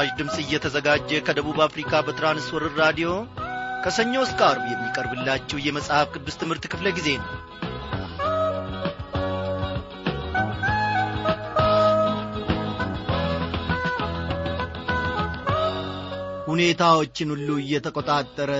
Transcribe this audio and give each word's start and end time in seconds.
በምስራች 0.00 0.18
ድምፅ 0.18 0.36
እየተዘጋጀ 0.42 1.10
ከደቡብ 1.24 1.58
አፍሪካ 1.64 1.90
በትራንስወርር 2.04 2.72
ራዲዮ 2.80 3.08
ከሰኞ 3.84 4.12
እስከ 4.24 4.40
አርብ 4.46 4.62
የሚቀርብላችሁ 4.68 5.58
የመጽሐፍ 5.60 6.06
ቅዱስ 6.14 6.36
ትምህርት 6.40 6.64
ክፍለ 6.72 6.86
ጊዜ 6.98 7.08
ነው። 7.18 7.28
ሁኔታዎችን 16.48 17.32
ሁሉ 17.34 17.50
እየተቆጣጠረ 17.62 18.52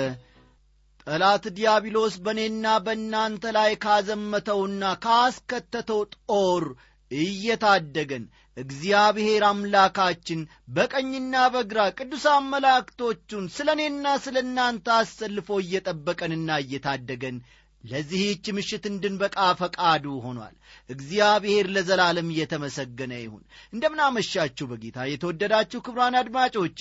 ጠላት 1.07 1.47
ዲያብሎስ 1.57 2.17
በእኔና 2.27 2.77
በእናንተ 2.87 3.55
ላይ 3.59 3.73
ካዘመተውና 3.85 4.93
ካስከተተው 5.07 6.03
ጦር 6.13 6.67
እየታደገን 7.11 8.25
እግዚአብሔር 8.57 9.43
አምላካችን 9.49 10.41
በቀኝና 10.75 11.35
በግራ 11.55 11.81
ቅዱሳን 11.99 12.45
መላእክቶቹን 12.53 13.45
ስለ 13.57 13.69
እኔና 13.77 14.07
ስለ 14.25 14.37
እናንተ 14.45 14.87
አሰልፎ 14.97 15.59
እየጠበቀንና 15.63 16.59
እየታደገን 16.65 17.37
ለዚህች 17.85 18.47
ምሽት 18.57 18.85
እንድንበቃ 18.91 19.37
ፈቃዱ 19.61 20.07
ሆኗል። 20.25 20.55
እግዚአብሔር 20.91 21.67
ለዘላለም 21.75 22.29
እየተመሰገነ 22.33 23.13
ይሁን። 23.23 23.45
እንደምናመሻችሁ 23.73 24.67
በጌታ 24.73 25.07
የተወደዳችሁ 25.11 25.81
ክብራን 25.87 26.17
አድማጮቼ 26.21 26.81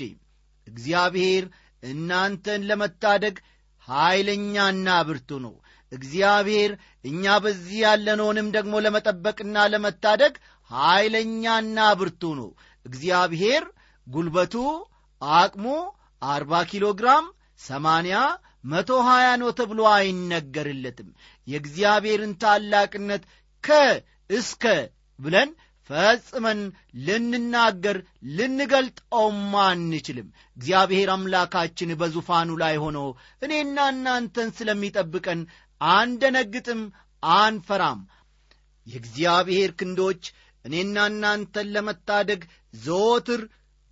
እግዚአብሔር 0.67 1.45
እናንተን 1.83 2.67
ለመታደግ 2.69 3.35
ኀይለኛና 3.87 4.87
ብርቱ 5.07 5.39
ነው 5.45 5.53
እግዚአብሔር 5.91 6.71
እኛ 7.05 7.35
በዚህ 7.43 7.77
ያለነውንም 7.83 8.47
ደግሞ 8.55 8.73
ለመጠበቅና 8.85 9.65
ለመታደግ 9.73 10.33
ኀይለኛና 10.71 11.77
ብርቱ 11.99 12.23
ነው። 12.39 12.49
እግዚአብሔር 12.85 13.63
ጉልበቱ 14.07 14.55
አቅሙ 15.21 15.65
አርባ 16.21 16.61
ኪሎ 16.69 16.85
ግራም 16.99 17.25
ሰማንያ 17.61 18.17
መቶ 18.65 18.91
ሀያ 19.07 19.27
ነው 19.41 19.49
ተብሎ 19.57 19.81
አይነገርለትም። 19.95 21.09
የእግዚአብሔርን 21.47 22.33
ታላቅነት 22.41 23.23
ከ 23.63 23.77
እስከ 24.29 24.63
ብለን 25.19 25.49
ፈጽመን 25.89 26.59
ልንናገር 27.05 27.97
ልንገልጠውም 28.37 29.39
አንችልም። 29.63 30.27
እግዚአብሔር 30.57 31.09
አምላካችን 31.13 31.95
በዙፋኑ 32.01 32.49
ላይ 32.61 32.75
ሆኖ 32.83 32.97
እኔና 33.41 33.87
እናንተን 33.93 34.49
ስለሚጠብቀን 34.57 35.41
አንደነግጥም 35.81 36.81
አንፈራም። 37.23 38.01
የእግዚአብሔር 38.87 39.71
ክንዶች 39.79 40.23
እኔና 40.65 40.97
እናንተን 41.11 41.67
ለመታደግ 41.75 42.41
ዘወትር 42.79 43.41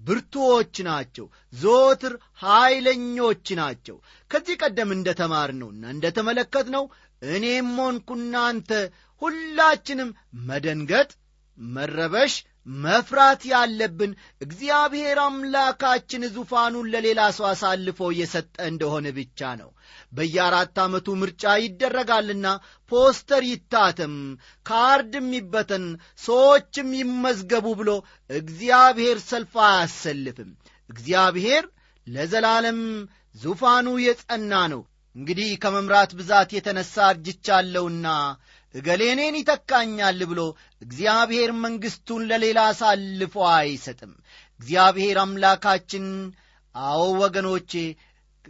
ብርቱዎች 0.01 0.75
ናቸው 0.87 1.25
ዘወትር 1.53 2.13
ኀይለኞች 2.41 3.45
ናቸው። 3.59 3.97
ከዚህ 4.31 4.55
ቀደም 4.61 4.89
እንደ 4.95 5.09
ተማርነውና 5.21 5.83
እንደ 5.93 6.11
ተመለከትነው 6.17 6.85
እኔም 7.29 7.71
ሆንኩ 7.79 8.09
እናንተ 8.19 8.71
ሁላችንም 9.21 10.09
መደንገጥ 10.49 11.09
መረበሽ 11.57 12.33
መፍራት 12.67 13.41
ያለብን 13.49 14.11
እግዚአብሔር 14.41 15.19
አምላካችን 15.25 16.23
ዙፋኑን 16.33 16.89
ለሌላ 16.93 17.21
ሰው 17.37 17.45
አሳልፎ 17.49 17.99
እየሰጠ 18.13 18.55
እንደሆነ 18.69 19.07
ብቻ 19.17 19.49
ነው። 19.61 19.69
በየአራት 20.13 20.75
ዓመቱ 20.83 21.15
ምርጫ 21.21 21.53
ይደረጋልና 21.63 22.47
ፖስተር 22.91 23.43
ይታተም 23.49 24.15
ካርድም 24.65 25.29
ይበተን 25.37 25.85
ሰዎችም 26.23 26.89
ይመዝገቡ 26.99 27.67
ብሎ 27.81 27.91
እግዚአብሔር 28.29 29.19
ሰልፍ 29.29 29.55
አያሰልፍም። 29.67 30.51
እግዚአብሔር 30.89 31.65
ለዘላለም 32.07 32.81
ዙፋኑ 33.35 33.87
የጸና 34.01 34.53
ነው። 34.73 34.83
እንግዲህ 35.15 35.49
ከመምራት 35.61 36.11
ብዛት 36.17 36.49
የተነሣ 36.53 36.95
እገሌኔን 38.75 39.35
ይተካኛል 39.39 40.19
ብሎ 40.31 40.41
እግዚአብሔር 40.81 41.51
መንግሥቱን 41.63 42.23
ለሌላ 42.31 42.59
አሳልፎ 42.71 43.35
አይሰጥም። 43.53 44.13
እግዚአብሔር 44.59 45.17
አምላካችን 45.23 46.05
አዎ 46.75 47.03
ወገኖቼ 47.21 47.71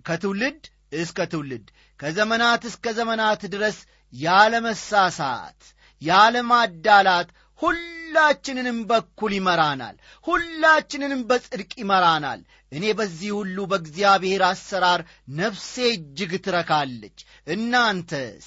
ከትውልድ 0.06 0.64
እስከ 0.98 1.20
ትውልድ 1.32 1.68
ከዘመናት 2.00 2.64
እስከ 2.70 2.94
ዘመናት 2.98 3.42
ድረስ 3.54 3.78
ያለ 4.14 4.54
መሳሳት 4.66 5.62
ያለ 6.02 6.36
ማዳላት 6.50 7.30
ሁላችንንም 7.62 8.78
በኩል 8.90 9.32
ይመራናል። 9.38 9.96
ሁላችንንም 10.28 11.22
በጽድቅ 11.30 11.72
ይመራናል። 11.82 12.42
እኔ 12.72 12.86
በዚህ 12.94 13.32
ሁሉ 13.38 13.58
በእግዚአብሔር 13.72 14.42
አሰራር 14.50 15.02
ነፍሴ 15.38 15.74
እጅግ 15.94 16.32
ትረካለች። 16.46 17.18
እናንተስ? 17.48 18.46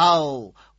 አዎ 0.00 0.24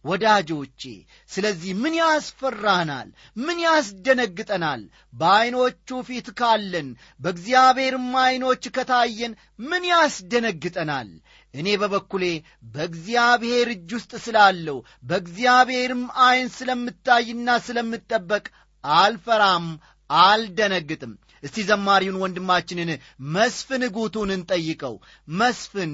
ወዳጆቼ 0.05 0.81
ስለዚህ 1.29 1.71
ምን 1.79 1.93
ያስፈራናል? 1.99 3.07
ምን 3.37 3.57
ያስደነግጠናል? 3.65 4.81
በዐይኖቹ 5.13 5.99
ፊት 6.07 6.27
ካለን 6.39 6.89
በእግዚአብሔርም 7.19 8.07
ዐይኖች 8.21 8.63
ከታየን 8.75 9.33
ምን 9.61 9.83
ያስደነግጠናል? 9.91 11.09
እኔ 11.53 11.67
በበኩሌ 11.81 12.25
በእግዚአብሔር 12.73 13.69
እጅ 13.75 13.89
ውስጥ 13.97 14.11
ስላለው 14.25 14.77
በእግዚአብሔርም 15.03 16.03
ዐይን 16.23 16.49
ስለምታይና 16.57 17.57
ስለምጠበቅ 17.67 18.45
አልፈራም 18.83 19.67
አልደነግጥም 20.09 21.13
እስቲ 21.43 21.65
ዘማሪውን 21.69 22.19
ወንድማችንን 22.23 22.91
መስፍን 23.33 23.83
ጉቱን 23.95 24.31
እንጠይቀው። 24.35 24.95
መስፍን 25.39 25.93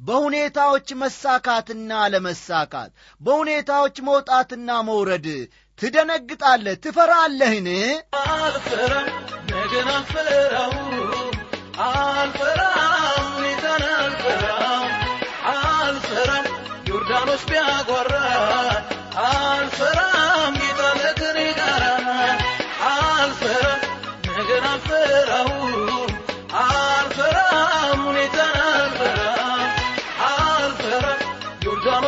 በሁኔታዎች 0.00 0.88
መሳካትና 1.02 1.90
አለመሳካት 2.04 2.92
በሁኔታዎች 3.20 3.96
መውጣትና 4.08 4.70
መውረድ 4.90 5.28
ትደነግጣለህ 5.78 6.78
ትፈራለህን? 6.84 7.68
አልፈራም 8.22 9.10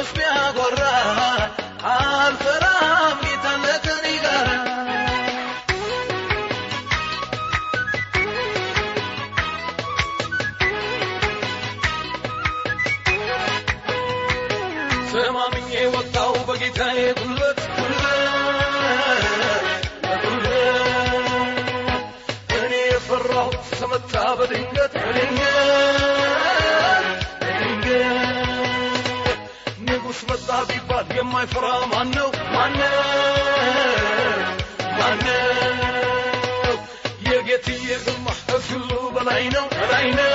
ውስጥ 0.03 0.19
ያጎራ 0.23 0.81
አልፈራ 1.91 2.65
ቢባል 31.45 31.65
የማይፈራ 31.65 31.69
ማን 31.93 32.09
ነው 32.17 32.29
ማነው 32.53 32.97
ማነው 34.99 36.77
የጌትዬ 37.27 37.87
ግርማ 38.05 38.27
ከሁሉ 38.49 38.91
በላይ 39.17 39.45
ነው 39.55 39.67
በላይ 39.75 40.07
ነው 40.13 40.32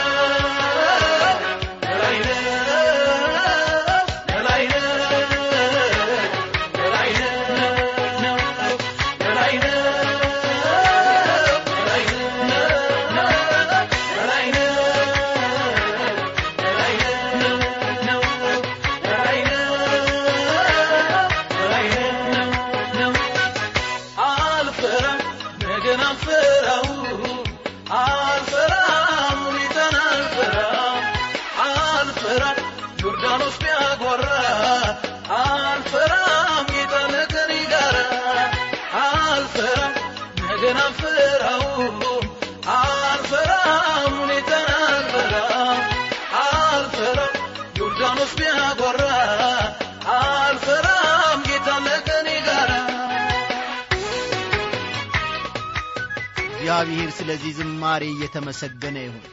እግዚአብሔር 56.68 57.10
ስለዚህ 57.18 57.52
ዝማሬ 57.58 58.04
እየተመሰገነ 58.08 58.96
ይሁን። 59.04 59.26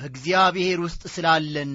በእግዚአብሔር 0.00 0.78
ውስጥ 0.84 1.02
ስላለን 1.14 1.70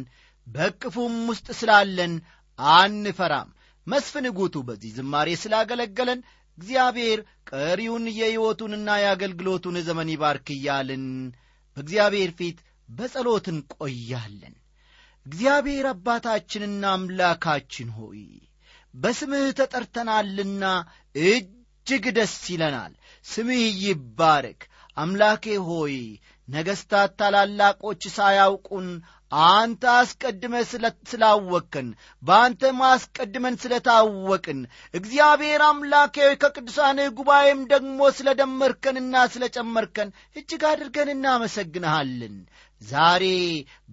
በቅፉም 0.48 1.16
ውስጥ 1.32 1.48
ስላለን 1.58 2.14
አንፈራም። 2.60 3.50
መስፍን 3.88 4.26
ጉቱ 4.38 4.56
በዚህ 4.68 4.92
ዝማሬ 4.98 5.30
ስላገለገለን 5.42 6.20
እግዚአብሔር 6.58 7.20
ቀሪውን 7.52 8.06
የሕይወቱንና 8.14 8.90
የአገልግሎቱን 9.02 9.78
ዘመን 9.88 10.12
ይባርክ 10.14 10.48
እያልን 10.56 11.06
በእግዚአብሔር 11.78 12.32
ፊት 12.40 12.60
በጸሎት 12.90 13.48
እንቆያለን። 13.54 14.56
እግዚአብሔር 15.26 15.88
አባታችንና 15.94 16.84
አምላካችን 16.96 17.90
ሆይ 17.98 18.24
በስምህ 18.94 19.48
ተጠርተናልና 19.60 20.64
እጅግ 21.26 22.08
ደስ 22.18 22.38
ይለናል። 22.52 22.96
ስምህ 23.26 23.66
ይባረክ 23.84 24.62
አምላኬ 24.98 25.46
ሆይ 25.68 25.96
ነገሥታት 26.48 27.12
ታላላቆች 27.20 28.04
ሳያውቁን 28.16 28.88
አንተ 29.32 29.84
አስቀድመ 29.94 30.56
ስላወቅን 31.12 31.88
በአንተም 32.24 32.80
አስቀድመን 32.90 33.56
ስለ 33.64 33.74
ታወቅን 33.88 34.60
እግዚአብሔር 34.94 35.62
አምላኬ 35.70 36.16
ሆይ 36.26 36.36
ከቅዱሳንህ 36.44 37.08
ጉባኤም 37.20 37.62
ደግሞ 37.72 38.10
ስለ 38.18 38.30
ደመርከንና 38.42 39.24
ስለ 39.36 39.50
ጨመርከን 39.56 40.12
እጅግ 40.36 40.64
አድርገን 40.72 41.12
እናመሰግንሃለን 41.16 42.36
ዛሬ 42.84 43.24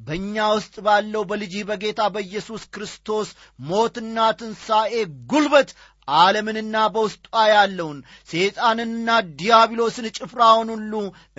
በእኛ 0.07 0.37
ውስጥ 0.53 0.75
ባለው 0.87 1.23
በልጅህ 1.31 1.63
በጌታ 1.69 2.03
በኢየሱስ 2.15 2.63
ክርስቶስ 2.75 3.29
ሞትና 3.69 4.19
ትንሣኤ 4.39 4.95
ጉልበት 5.31 5.71
ዓለምንና 6.09 6.77
በውስጧ 6.95 7.25
ያለውን 7.53 7.99
ሰይጣንንና 8.29 9.09
ዲያብሎስን 9.41 10.07
ጭፍራውን 10.17 10.71
ሁሉ 10.75 10.93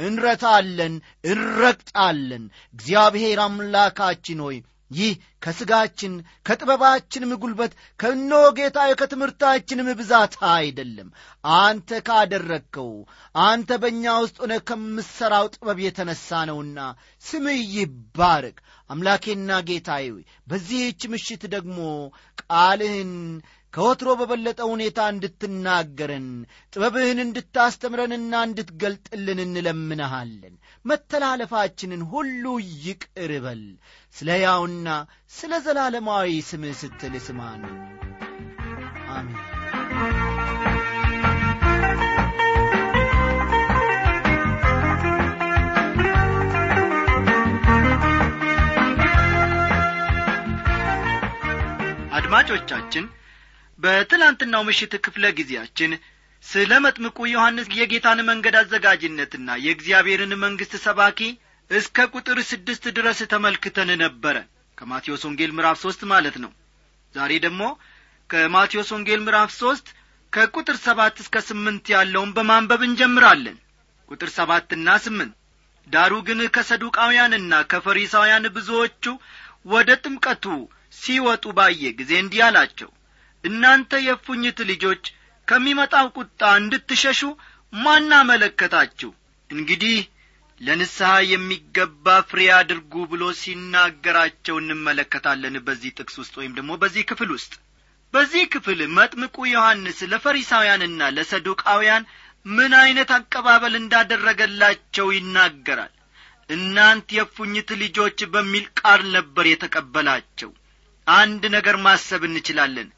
እንረታለን 0.06 0.94
እንረግጣለን። 1.32 2.44
እግዚአብሔር 2.76 3.40
አምላካችን 3.46 4.42
ሆይ 4.46 4.58
ይህ 4.92 5.12
ከሥጋችን 5.44 6.14
ከጥበባችንም 6.46 7.32
ጉልበት 7.42 7.72
ከእኖ 8.00 8.32
ጌታዬ 8.58 8.92
ከትምህርታችንም 9.00 9.90
ብዛት 10.00 10.34
አይደለም። 10.52 11.10
አንተ 11.60 12.00
ካደረግከው 12.08 12.92
አንተ 13.44 13.80
በእኛ 13.84 14.14
ውስጥ 14.24 14.38
ሆነ 14.44 14.56
ከምሠራው 14.70 15.48
ጥበብ 15.56 15.80
የተነሣ 15.86 16.42
ነውና 16.50 16.80
ስምህ 17.24 17.62
ይባረክ። 17.76 18.60
አምላኬና 18.90 19.60
ጌታዬ 19.68 20.08
በዚህች 20.48 21.02
ምሽት 21.12 21.44
ደግሞ 21.54 21.78
ቃልህን 22.42 23.12
ከወትሮ 23.74 24.10
በበለጠ 24.20 24.60
ሁኔታ 24.72 25.00
እንድትናገረን 25.12 26.28
ጥበብህን 26.74 27.20
እንድታስተምረንና 27.24 28.34
እንድትገልጥልን 28.48 29.40
እንለምንሃለን። 29.46 30.56
መተላለፋችንን 30.86 32.04
ሁሉ 32.12 32.44
ይቅር 32.86 33.34
በል። 33.46 33.64
ስለ 34.16 34.30
ሕያውና 34.38 34.88
ስለ 35.32 35.62
ዘላለማዊ 35.68 36.30
ስምህ 36.50 36.78
ስትል 36.82 37.16
ስማን። 37.28 37.64
አሜን። 39.12 40.52
አድማጮቻችን 52.18 53.06
በትላንትናው 53.82 54.64
ምሽት 54.68 54.94
ክፍለ 55.06 55.26
ጊዜያችን 55.38 55.92
ስለ 56.44 56.72
መጥምቁ 56.86 57.18
ዮሐንስ 57.32 57.68
የጌታን 57.78 58.20
መንገድ 58.30 58.56
አዘጋጅነትና 58.62 59.50
የእግዚአብሔርን 59.64 60.34
መንግሥት 60.44 60.74
ሰባኪ 60.86 61.20
እስከ 61.72 62.06
ቁጥር 62.14 62.38
ስድስት 62.50 62.86
ድረስ 62.98 63.20
ተመልክተን 63.34 63.90
ነበረ። 64.04 64.38
ከማቴዎስ 64.78 65.24
ወንጌል 65.28 65.52
ምዕራፍ 65.58 65.78
ሦስት 65.84 66.02
ማለት 66.12 66.36
ነው። 66.44 66.52
ዛሬ 67.16 67.32
ደግሞ 67.46 67.64
ከማቴዎስ 68.30 68.90
ወንጌል 68.96 69.22
ምዕራፍ 69.26 69.52
ሦስት 69.60 69.88
ከቁጥር 70.34 70.78
ሰባት 70.86 71.16
እስከ 71.24 71.38
ስምንት 71.48 71.86
ያለውን 71.96 72.32
በማንበብ 72.36 72.82
እንጀምራለን። 72.88 73.58
ቁጥር 74.12 74.30
ሰባትና 74.38 74.90
ስምንት 75.06 75.36
ዳሩ 75.88 76.14
ግን 76.28 76.40
ከሰዱቃውያንና 76.56 77.54
ከፈሪሳውያን 77.72 78.46
ብዙዎቹ 78.58 79.06
ወደ 79.66 79.90
ጥምቀቱ 80.04 80.46
ሲወጡ 80.94 81.46
ባየ 81.58 81.84
ጊዜ 82.00 82.12
እንዲህ 82.24 82.42
አላቸው 82.48 82.90
እናንተ 83.44 84.02
የፉኝት 84.06 84.60
ልጆች 84.72 85.04
ከሚመጣው 85.48 86.08
ቁጣ 86.18 86.42
እንድትሸሹ 86.60 87.22
ማና 87.74 88.12
መለከታችሁ 88.30 89.12
እንግዲህ 89.50 89.98
ለንስሐ 90.62 91.12
የሚገባ 91.30 92.16
ፍሬ 92.30 92.42
አድርጉ 92.58 92.94
ብሎ 93.12 93.24
ሲናገራቸው 93.40 94.56
እንመለከታለን 94.62 95.56
በዚህ 95.68 95.96
ጥቅስ 96.00 96.16
ውስጥ 96.22 96.34
ወይም 96.40 96.54
ደግሞ 96.58 96.72
በዚህ 96.82 97.04
ክፍል 97.12 97.30
ውስጥ። 97.36 97.54
በዚህ 98.14 98.44
ክፍል 98.54 98.80
መጥምቁ 98.98 99.36
ዮሐንስ 99.52 100.00
ለፈሪሳውያንና 100.12 101.10
ለሰዱቃውያን 101.16 102.04
ምን 102.50 102.72
ዐይነት 102.80 103.12
አቀባበል 103.18 103.74
እንዳደረገላቸው 103.80 105.08
ይናገራል። 105.18 105.94
እናንት 106.50 107.08
የፉኝት 107.18 107.70
ልጆች 107.82 108.20
በሚል 108.34 108.66
ቃል 108.80 109.04
ነበር 109.18 109.46
የተቀበላቸው። 109.50 110.52
አንድ 111.08 111.44
ነገር 111.56 111.76
ማሰብ 111.86 112.24
እንችላለን 112.30 112.90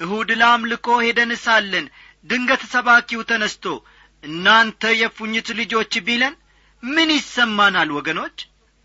እሁድ 0.00 0.30
ለአምልኮ 0.40 0.86
ሄደን 1.04 1.32
ሳለን 1.44 1.86
ድንገት 2.24 2.62
ሰባኪው 2.72 3.20
ተነስቶ 3.30 3.64
እናንተ 4.24 4.82
የፉኝት 5.00 5.48
ልጆች 5.60 5.92
ቢለን 6.06 6.34
ምን 6.82 7.08
ይሰማናል 7.16 7.90
ወገኖች? 7.96 8.36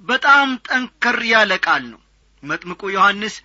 በጣም 0.02 0.50
ጠንከር 0.68 1.20
ያለ 1.32 1.52
ቃል 1.66 1.84
ነው። 1.92 2.00
መጥምቁ 2.44 2.82
ዮሐንስ 2.96 3.36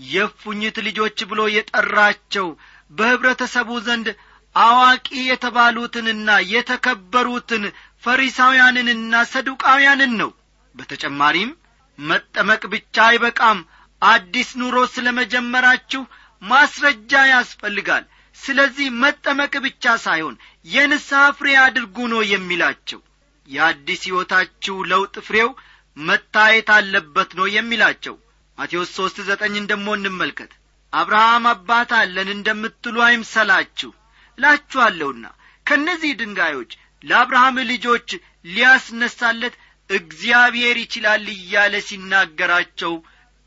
የፉኝት 0.00 0.76
ልጆች 0.86 1.18
ብሎ 1.30 1.40
የጠራቸው 1.56 2.46
በኅብረተሰቡ 2.90 3.70
ዘንድ 3.86 4.08
አዋቂ 4.56 5.08
የተባሉትንና 5.30 6.28
የተከበሩትን 6.52 7.64
ፈሪሳውያንንና 8.04 9.14
ሰዱቃውያንን 9.32 10.12
ነው። 10.20 10.30
በተጨማሪም 10.74 11.50
መጠመቅ 11.98 12.62
ብቻ 12.74 12.96
አይበቃም። 13.08 13.58
አዲስ 14.02 14.48
ኑሮ 14.60 14.76
ስለ 14.94 15.06
መጀመራችሁ 15.18 16.02
ማስረጃ 16.42 17.12
ያስፈልጋል። 17.30 18.04
ስለዚህ 18.36 18.88
መጠመቅ 19.02 19.52
ብቻ 19.66 19.84
ሳይሆን 20.04 20.34
የንስሐ 20.68 21.22
ፍሬ 21.38 21.48
አድርጉ 21.62 21.96
ነው 22.12 22.22
የሚላቸው። 22.32 23.00
የአዲስ 23.48 24.02
ሕይወታችሁ 24.08 24.76
ለውጥ 24.90 25.14
ፍሬው 25.26 25.50
መታየት 25.96 26.68
አለበት 26.76 27.30
ነው 27.38 27.46
የሚላቸው። 27.54 28.14
ማቴዎስ 28.58 28.90
ሦስት 28.98 29.18
ዘጠኝን 29.28 29.68
ደሞ 29.70 29.86
እንመልከት። 29.96 30.52
አብርሃም 30.92 31.46
አባት 31.50 31.90
አለን 32.00 32.28
እንደምትሉ 32.34 32.96
አይምሰላችሁ 33.06 33.90
እላችኋለሁና 34.38 35.24
ከእነዚህ 35.66 36.12
ድንጋዮች 36.20 36.72
ለአብርሃም 37.04 37.56
ልጆች 37.70 38.08
ሊያስነሳለት 38.50 39.54
እግዚአብሔር 39.90 40.76
ይችላል 40.82 41.24
እያለ 41.34 41.74
ሲናገራቸው 41.88 42.94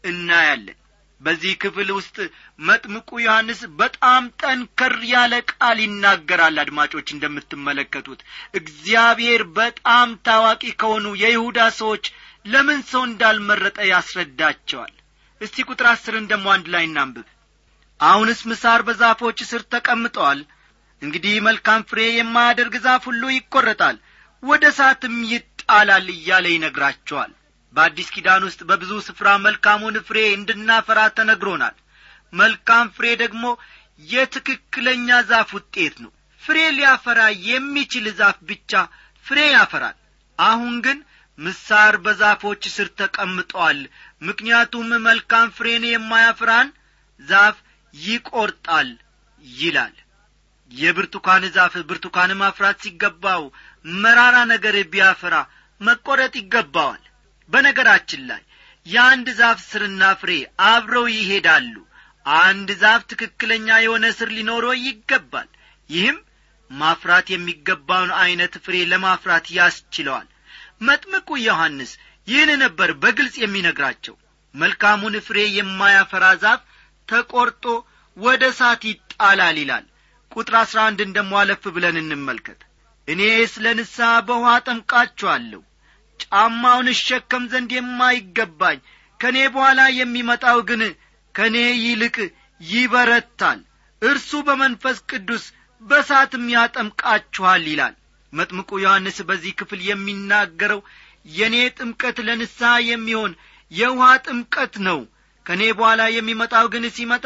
እናያለን 0.04 0.78
በዚህ 1.22 1.54
ክፍል 1.62 1.90
ውስጥ 1.96 2.18
መጥምቁ 2.60 3.10
ዮሐንስ 3.24 3.62
በጣም 3.80 4.24
ጠንከር 4.42 4.94
ያለ 5.12 5.34
ቃል 5.52 5.78
ይናገራል። 5.84 6.56
አድማጮች 6.64 7.08
እንደምትመለከቱት 7.16 8.22
እግዚአብሔር 8.60 9.42
በጣም 9.58 10.12
ታዋቂ 10.28 10.64
ከሆኑ 10.82 11.08
የይሁዳ 11.24 11.60
ሰዎች 11.80 12.06
ለምን 12.46 12.80
ሰው 12.92 13.04
እንዳልመረጠ 13.08 13.78
ያስረዳቸዋል። 13.92 14.94
እስቲ 15.42 15.66
ቁጥር 15.68 15.88
አስርን 15.92 16.30
ደሞ 16.32 16.46
አንድ 16.54 16.68
ላይ 16.74 16.86
እናንብብ። 16.88 17.28
አሁንስ 18.00 18.40
ምሳር 18.50 18.82
በዛፎች 18.88 19.40
ስር 19.50 19.64
ተቀምጠዋል። 19.74 20.40
እንግዲህ 21.02 21.36
መልካም 21.48 21.82
ፍሬ 21.90 22.00
የማያደርግ 22.12 22.74
ዛፍ 22.86 23.04
ሁሉ 23.10 23.24
ይቈረጣል 23.34 23.98
ወደ 24.44 24.64
እሳትም 24.72 25.16
ይጣላል 25.32 26.08
እያለ 26.16 26.46
ይነግራቸዋል 26.54 27.32
በአዲስ 27.74 28.08
ኪዳን 28.16 28.46
ውስጥ 28.48 28.62
በብዙ 28.70 28.92
ስፍራ 29.08 29.28
መልካሙን 29.46 29.98
ፍሬ 30.08 30.20
እንድናፈራ 30.36 31.00
ተነግሮናል። 31.18 31.76
መልካም 32.34 32.88
ፍሬ 32.96 33.06
ደግሞ 33.22 33.44
የትክክለኛ 34.10 35.10
ዛፍ 35.30 35.50
ውጤት 35.58 35.96
ነው። 36.04 36.12
ፍሬ 36.44 36.58
ሊያፈራ 36.78 37.22
የሚችል 37.48 38.06
ዛፍ 38.20 38.38
ብቻ 38.50 38.72
ፍሬ 39.26 39.40
ያፈራል። 39.54 39.98
አሁን 40.40 40.76
ግን 40.86 41.00
ምሳር 41.40 41.96
በዛፎች 42.06 42.64
ስር 42.76 42.88
ተቀምጠዋል 43.00 43.80
ምክንያቱም 44.22 44.90
መልካም 45.08 45.48
ፍሬን 45.58 45.84
የማያፍራን 45.90 46.70
ዛፍ 47.20 47.58
ይቈርጣል 47.94 48.90
ይላል። 49.44 49.96
የብርቱካን 50.72 51.44
ዛፍ 51.56 51.76
ብርቱካን 51.90 52.32
ማፍራት 52.42 52.78
ሲገባው 52.84 53.44
መራራ 54.02 54.38
ነገር 54.52 54.76
ቢያፈራ 54.92 55.36
መቈረጥ 55.82 56.34
ይገባዋል 56.40 57.04
በነገራችን 57.50 58.22
ላይ 58.30 58.42
የአንድ 58.86 59.28
ዛፍ 59.40 59.60
ስርና 59.70 60.04
ፍሬ 60.22 60.32
አብረው 60.68 61.06
ይሄዳሉ። 61.14 61.74
አንድ 62.26 62.70
ዛፍ 62.82 63.02
ትክክለኛ 63.12 63.68
የሆነ 63.82 64.06
ስር 64.18 64.30
ሊኖረው 64.38 64.74
ይገባል። 64.82 65.50
ይህም 65.90 66.18
ማፍራት 66.72 67.28
የሚገባውን 67.34 68.12
ዐይነት 68.20 68.56
ፍሬ 68.66 68.76
ለማፍራት 68.92 69.46
ያስችለዋል። 69.58 70.28
መጥምቁ 70.82 71.30
ዮሐንስ 71.46 71.92
ይህን 72.28 72.52
ነበር 72.64 72.90
በግልጽ 73.04 73.36
የሚነግራቸው። 73.42 74.16
መልካሙን 74.56 75.16
ፍሬ 75.28 75.40
የማያፈራ 75.58 76.26
ዛፍ 76.44 76.62
ተቈርጦ 77.08 77.66
ወደ 78.18 78.44
እሳት 78.54 78.82
ይጣላል 78.90 79.58
ይላል። 79.62 79.86
ቁጥር 80.32 80.56
አሥራ 80.62 80.80
አንድን 80.90 81.12
ብለን 81.70 81.98
እንመልከት። 82.02 82.60
እኔ 83.08 83.22
ስለ 83.54 83.68
ንስሐ 83.78 84.10
በውኃ 84.28 84.50
ጠምቃችኋለሁ 84.66 85.62
ጫማውን 86.24 86.88
እሸከም 86.94 87.44
ዘንድ 87.52 87.72
የማይገባኝ 87.76 88.80
ከእኔ 89.20 89.38
በኋላ 89.54 89.82
የሚመጣው 90.00 90.60
ግን 90.70 90.82
ከእኔ 91.36 91.56
ይልቅ 91.84 92.16
ይበረታል። 92.62 93.60
እርሱ 94.02 94.32
በመንፈስ 94.48 94.98
ቅዱስ 95.12 95.44
በሳትም 95.82 96.46
ያጠምቃችኋል 96.56 97.64
ይላል። 97.72 97.96
መጥምቁ 98.34 98.70
ዮሐንስ 98.84 99.18
በዚህ 99.30 99.54
ክፍል 99.60 99.80
የሚናገረው 99.86 100.82
የእኔ 101.32 101.56
ጥምቀት 101.78 102.18
ለንስሐ 102.28 102.72
የሚሆን 102.90 103.32
የውኃ 103.72 104.10
ጥምቀት 104.28 104.74
ነው። 104.88 105.00
ከእኔ 105.46 105.64
በኋላ 105.78 106.02
የሚመጣው 106.16 106.66
ግን 106.74 106.86
ሲመጣ 106.98 107.26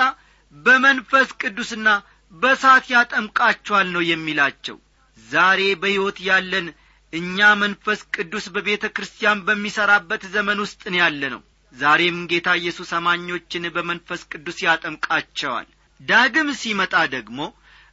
በመንፈስ 0.53 1.29
ቅዱስና 1.41 1.87
በሳት 2.31 2.85
ያጠምቃችኋል 2.93 3.87
ነው 3.95 4.03
የሚላቸው። 4.09 4.77
ዛሬ 5.17 5.61
በሕይወት 5.81 6.17
ያለን 6.27 6.67
እኛ 7.13 7.47
መንፈስ 7.61 7.99
ቅዱስ 8.15 8.45
በቤተ 8.53 8.85
ክርስቲያን 8.95 9.43
በሚሠራበት 9.47 10.23
ዘመን 10.35 10.61
ውስጥ 10.63 10.81
ነው 10.93 10.99
ያለ 11.01 11.21
ነው 11.33 11.41
ዛሬም 11.73 12.17
ጌታ 12.31 12.47
ኢየሱስ 12.59 12.89
አማኞችን 12.97 13.63
በመንፈስ 13.75 14.21
ቅዱስ 14.31 14.57
ያጠምቃቸዋል። 14.65 15.67
ዳግም 15.99 16.49
ሲመጣ 16.61 16.93
ደግሞ 17.13 17.39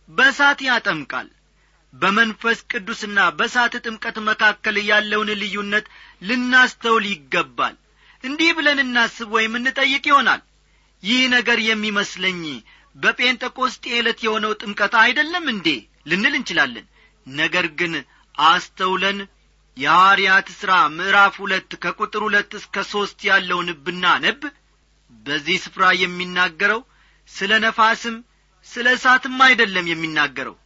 በሳት 0.09 0.61
ያጠምቃል። 0.69 1.29
በመንፈስ 1.93 2.59
ቅዱስና 2.73 3.19
በሳት 3.39 3.75
ጥምቀት 3.85 4.17
መካከል 4.29 4.77
ያለውን 4.91 5.31
ልዩነት 5.43 5.87
ልናስተውል 6.23 7.07
ይገባል። 7.11 7.77
እንዲህ 8.25 8.51
ብለን 8.59 8.81
እናስብ 8.85 9.29
ወይም 9.37 9.55
እንጠይቅ 9.59 10.05
ይሆናል። 10.11 10.43
ይህ 11.03 11.23
ነገር 11.35 11.59
የሚመስለኝ 11.67 12.43
በጴንጠቆስጤ 12.97 13.85
ዕለት 13.99 14.19
የሆነው 14.25 14.53
ጥምቀት 14.63 14.95
አይደለም 15.03 15.45
እንዴ? 15.53 15.67
ልንል 16.07 16.35
እንችላለን። 16.39 16.87
ነገር 17.27 17.67
ግን 17.79 17.93
አስተውለን 18.47 19.19
የሐዋርያት 19.77 20.49
ሥራ 20.59 20.73
ምዕራፍ 20.95 21.35
ሁለት 21.43 21.71
ከቁጥር 21.83 22.23
ሁለት 22.27 22.51
እስከ 22.59 22.83
ሦስት 22.93 23.19
ያለውን 23.29 23.69
ብናነብ 23.85 24.41
በዚህ 25.27 25.59
ስፍራ 25.65 25.85
የሚናገረው 26.03 26.81
ስለ 27.29 27.53
ነፋስም 27.65 28.17
ስለ 28.67 28.87
እሳትም 28.97 29.37
አይደለም 29.47 29.87
የሚናገረው። 29.91 30.57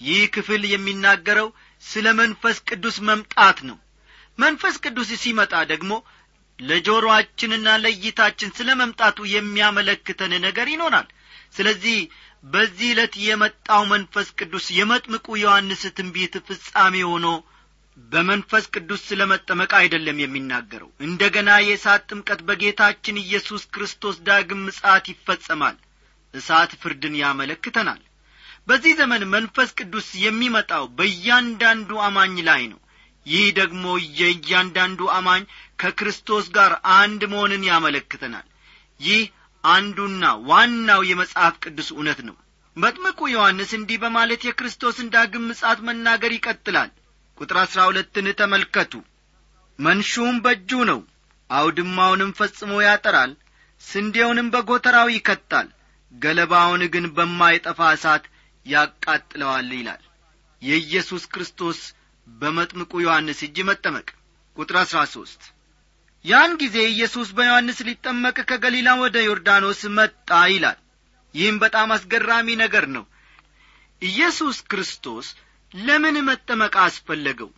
ይህ 0.00 0.22
ክፍል 0.34 0.62
የሚናገረው 0.72 1.48
ስለ 1.82 2.06
መንፈስ 2.20 2.56
ቅዱስ 2.68 2.96
መምጣት 3.08 3.58
ነው። 3.68 3.76
መንፈስ 4.38 4.74
ቅዱስ 4.84 5.10
ሲመጣ 5.22 5.54
ደግሞ 5.72 5.92
ለጆሮአችንና 6.58 7.68
ለእይታችን 7.82 8.50
ስለ 8.58 8.68
መምጣቱ 8.80 9.18
የሚያመለክተን 9.32 10.32
ነገር 10.46 10.68
ይኖራል። 10.74 11.08
ስለዚህ 11.54 11.96
በዚህ 12.44 12.88
ዕለት 12.92 13.14
የመጣው 13.22 13.82
መንፈስ 13.92 14.28
ቅዱስ 14.38 14.66
የመጥምቁ 14.76 15.26
ዮሐንስ 15.40 15.82
ትንቢት 15.96 16.34
ፍጻሜ 16.48 16.96
ሆኖ 17.10 17.26
በመንፈስ 17.96 18.64
ቅዱስ 18.74 19.00
ስለ 19.08 19.22
መጠመቅ 19.30 19.70
አይደለም 19.78 20.18
የሚናገረው። 20.22 20.90
እንደ 21.00 21.22
ገና 21.36 21.50
የእሳት 21.62 22.02
ጥምቀት 22.10 22.40
በጌታችን 22.48 23.20
ኢየሱስ 23.22 23.62
ክርስቶስ 23.74 24.16
ዳግም 24.26 24.60
ምጽአት 24.66 25.06
ይፈጸማል። 25.12 25.76
እሳት 26.34 26.72
ፍርድን 26.82 27.14
ያመለክተናል። 27.22 28.02
በዚህ 28.68 28.92
ዘመን 29.00 29.22
መንፈስ 29.34 29.70
ቅዱስ 29.80 30.08
የሚመጣው 30.24 30.84
በእያንዳንዱ 30.98 31.90
አማኝ 32.06 32.36
ላይ 32.48 32.62
ነው። 32.72 32.80
ይህ 33.26 33.46
ደግሞ 33.58 33.84
የእያንዳንዱ 34.18 35.00
አማኝ 35.14 35.42
ከክርስቶስ 35.76 36.46
ጋር 36.56 36.72
አንድ 36.96 37.22
መሆንን 37.32 37.62
ያመለክተናል። 37.70 38.46
ይህ 39.00 39.22
አንዱና 39.66 40.24
ዋናው 40.48 41.02
የመጽሐፍ 41.08 41.54
ቅዱስ 41.62 41.88
እውነት 41.94 42.20
ነው። 42.28 42.36
መጥምቁ 42.76 43.18
ዮሐንስ 43.30 43.70
እንዲህ 43.76 43.98
በማለት 44.02 44.40
የክርስቶስን 44.44 45.10
ዳግም 45.14 45.46
ምጻት 45.50 45.78
መናገር 45.86 46.32
ይቀጥላል። 46.34 46.90
ቁጥር 47.38 47.58
አሥራ 47.62 47.80
ሁለትን 47.88 48.26
ተመልከቱ። 48.40 48.92
መንሹም 49.78 50.36
በእጁ 50.44 50.70
ነው 50.90 51.00
አውድማውንም 51.50 52.30
ፈጽሞ 52.38 52.72
ያጠራል 52.84 53.32
ስንዴውንም 53.80 54.48
በጎተራው 54.54 55.08
ይከታል 55.14 55.68
ገለባውን 56.12 56.82
ግን 56.94 57.06
በማይጠፋ 57.16 57.88
እሳት 57.96 58.24
ያቃጥለዋል 58.66 59.70
ይላል። 59.76 60.02
የኢየሱስ 60.62 61.24
ክርስቶስ 61.32 61.80
በመጥምቁ 62.26 62.92
ዮሐንስ 63.04 63.40
እጅ 63.46 63.58
መጠመቅ። 63.68 64.08
ቁጥር 64.56 64.76
አሥራ 64.82 65.00
ሦስት 65.12 65.42
ያን 66.26 66.52
ጊዜ 66.60 66.76
ኢየሱስ 66.86 67.28
በዮሐንስ 67.36 67.78
ሊጠመቅ 67.88 68.36
ከገሊላ 68.48 68.88
ወደ 69.02 69.16
ዮርዳኖስ 69.26 69.80
መጣ 69.96 70.38
ይላል። 70.52 70.78
ይህም 71.34 71.56
በጣም 71.64 71.88
አስገራሚ 71.96 72.48
ነገር 72.62 72.84
ነው። 72.96 73.04
ኢየሱስ 74.02 74.56
ክርስቶስ 74.70 75.26
ለምን 75.72 76.16
መጠመቅ 76.28 76.74
አስፈለገው? 76.84 77.50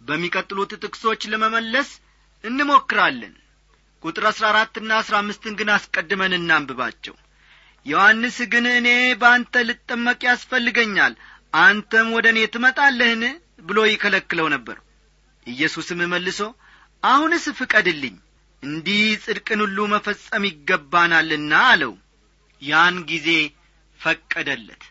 በሚቀጥሉት 0.00 0.72
ጥቅሶች 0.82 1.22
ለመመለስ 1.32 1.90
እንሞክራለን። 2.44 3.34
ቁጥር 4.02 4.24
አሥራ 4.30 4.44
አራትና 4.50 4.90
አሥራ 5.00 5.14
አምስትን 5.22 5.54
ግን 5.60 5.68
አስቀድመን 5.76 6.32
እናንብባቸው። 6.38 7.14
ዮሐንስ 7.86 8.36
ግን 8.52 8.66
እኔ 8.72 8.88
በአንተ 9.20 9.64
ልጠመቅ 9.68 10.20
ያስፈልገኛል 10.28 11.14
አንተም 11.60 12.08
ወደ 12.16 12.26
እኔ 12.34 12.40
ትመጣለህን? 12.54 13.22
ብሎ 13.60 13.78
ይከለክለው 13.88 14.46
ነበር። 14.54 14.76
ኢየሱስም 15.46 16.00
መልሶ 16.12 16.40
አሁንስ 17.04 17.44
ፍቀድልኝ 17.58 18.14
እንዲህ 18.62 19.00
ጽድቅን 19.24 19.60
ሁሉ 19.64 19.78
መፈጸም 19.92 20.44
ይገባናልና 20.48 21.52
አለው። 21.70 21.92
ያን 22.62 22.96
ጊዜ 23.10 23.28
ፈቀደለት። 24.00 24.82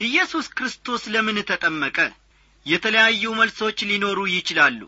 ኢየሱስ 0.00 0.46
ክርስቶስ 0.56 1.02
ለምን 1.14 1.38
ተጠመቀ? 1.50 1.96
የተለያዩ 2.66 3.24
መልሶች 3.38 3.78
ሊኖሩ 3.90 4.18
ይችላሉ። 4.30 4.80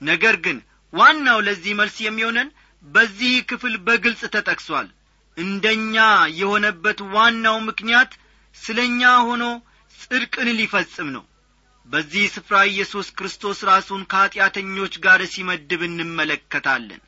ነገር 0.00 0.36
ግን 0.44 0.58
ዋናው 0.92 1.38
ለዚህ 1.46 1.72
መልስ 1.80 1.96
የሚሆነን 2.02 2.48
በዚህ 2.82 3.34
ክፍል 3.50 3.74
በግልጽ 3.86 4.22
ተጠቅሷል። 4.34 4.88
እንደኛ 5.36 5.96
የሆነበት 6.40 6.98
ዋናው 7.14 7.56
ምክንያት 7.68 8.12
ስለ 8.56 8.78
እኛ 8.90 9.02
ሆኖ 9.28 9.44
ጽድቅን 9.98 10.48
ሊፈጽም 10.58 11.08
ነው 11.16 11.24
በዚህ 11.86 12.24
ስፍራ 12.34 12.56
ኢየሱስ 12.68 13.08
ክርስቶስ 13.18 13.58
ራሱን 13.68 14.02
ከኀጢአተኞች 14.10 14.94
ጋር 15.04 15.20
ሲመድብ 15.32 15.82
እንመለከታለን። 15.88 17.02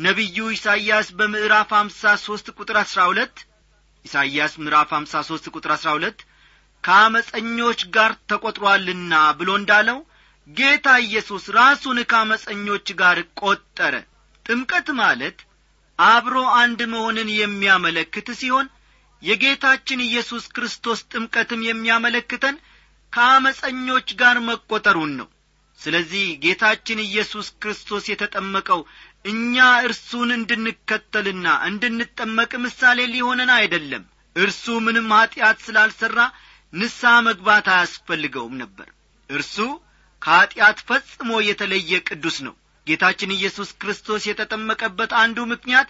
ነቢዩ 0.00 0.46
ኢሳይያስ 0.54 1.08
በምዕራፍ 1.18 1.70
አምሳ 1.78 2.14
ሦስት 2.24 2.46
ቁጥር 2.56 2.76
አሥራ 2.80 3.00
ሁለት 3.10 3.36
ኢሳይያስ 4.04 4.54
ምዕራፍ 4.62 4.90
አምሳ 4.98 5.22
ሦስት 5.28 5.46
ቁጥር 5.54 5.70
አሥራ 5.76 5.90
ሁለት 5.96 6.18
ከአመፀኞች 6.84 7.80
ጋር 7.96 8.12
ተቈጥሮአልና 8.30 9.14
ብሎ 9.38 9.50
እንዳለው 9.60 9.98
ጌታ 10.48 10.88
ኢየሱስ 11.06 11.44
ራሱን 11.56 11.98
ከአመፀኞች 12.10 12.86
ጋር 13.00 13.18
ቈጠረ 13.40 13.94
ጥምቀት 14.46 14.88
ማለት 15.00 15.38
አብሮ 15.98 16.38
አንድ 16.60 16.80
መሆንን 16.92 17.28
የሚያመለክት 17.36 18.28
ሲሆን 18.40 18.66
የጌታችን 19.22 20.00
ኢየሱስ 20.06 20.44
ክርስቶስ 20.56 21.00
ጥምቀትም 21.12 21.60
የሚያመለክተን 21.68 22.56
ከአመፀኞች 23.16 24.08
ጋር 24.20 24.36
መቈጠሩን 24.46 25.12
ነው። 25.18 25.28
ስለዚህ 25.80 26.24
ጌታችን 26.42 26.98
ኢየሱስ 27.04 27.46
ክርስቶስ 27.62 28.04
የተጠመቀው 28.10 28.80
እኛ 29.24 29.54
እርሱን 29.86 30.30
እንድንከተልና 30.36 31.46
እንድንጠመቅ 31.68 32.52
ምሳሌ 32.64 32.98
ሊሆነን 33.14 33.50
አይደለም። 33.56 34.04
እርሱ 34.36 34.64
ምንም 34.86 35.08
ኀጢአት 35.16 35.58
ስላልሠራ 35.66 36.18
ንስሐ 36.72 37.14
መግባት 37.28 37.66
አያስፈልገውም 37.74 38.54
ነበር። 38.62 38.88
እርሱ 39.30 39.56
ከኀጢአት 40.22 40.78
ፈጽሞ 40.88 41.30
የተለየ 41.48 42.02
ቅዱስ 42.08 42.38
ነው። 42.46 42.54
ጌታችን 42.86 43.34
ኢየሱስ 43.36 43.70
ክርስቶስ 43.82 44.22
የተጠመቀበት 44.26 45.12
አንዱ 45.22 45.38
ምክንያት 45.52 45.88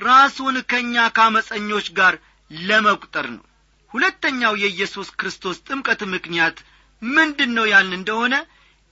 ራሱን 0.00 0.56
ከእኛ 0.70 1.08
ከአመፀኞች 1.16 1.88
ጋር 1.98 2.14
ለመቁጠር 2.50 3.26
ነው 3.36 3.44
ሁለተኛው 3.94 4.54
የኢየሱስ 4.62 5.08
ክርስቶስ 5.20 5.56
ጥምቀት 5.68 6.00
ምክንያት 6.14 6.56
ምንድን 7.02 7.50
ነው 7.58 7.66
ያልን 7.72 7.96
እንደሆነ 7.98 8.34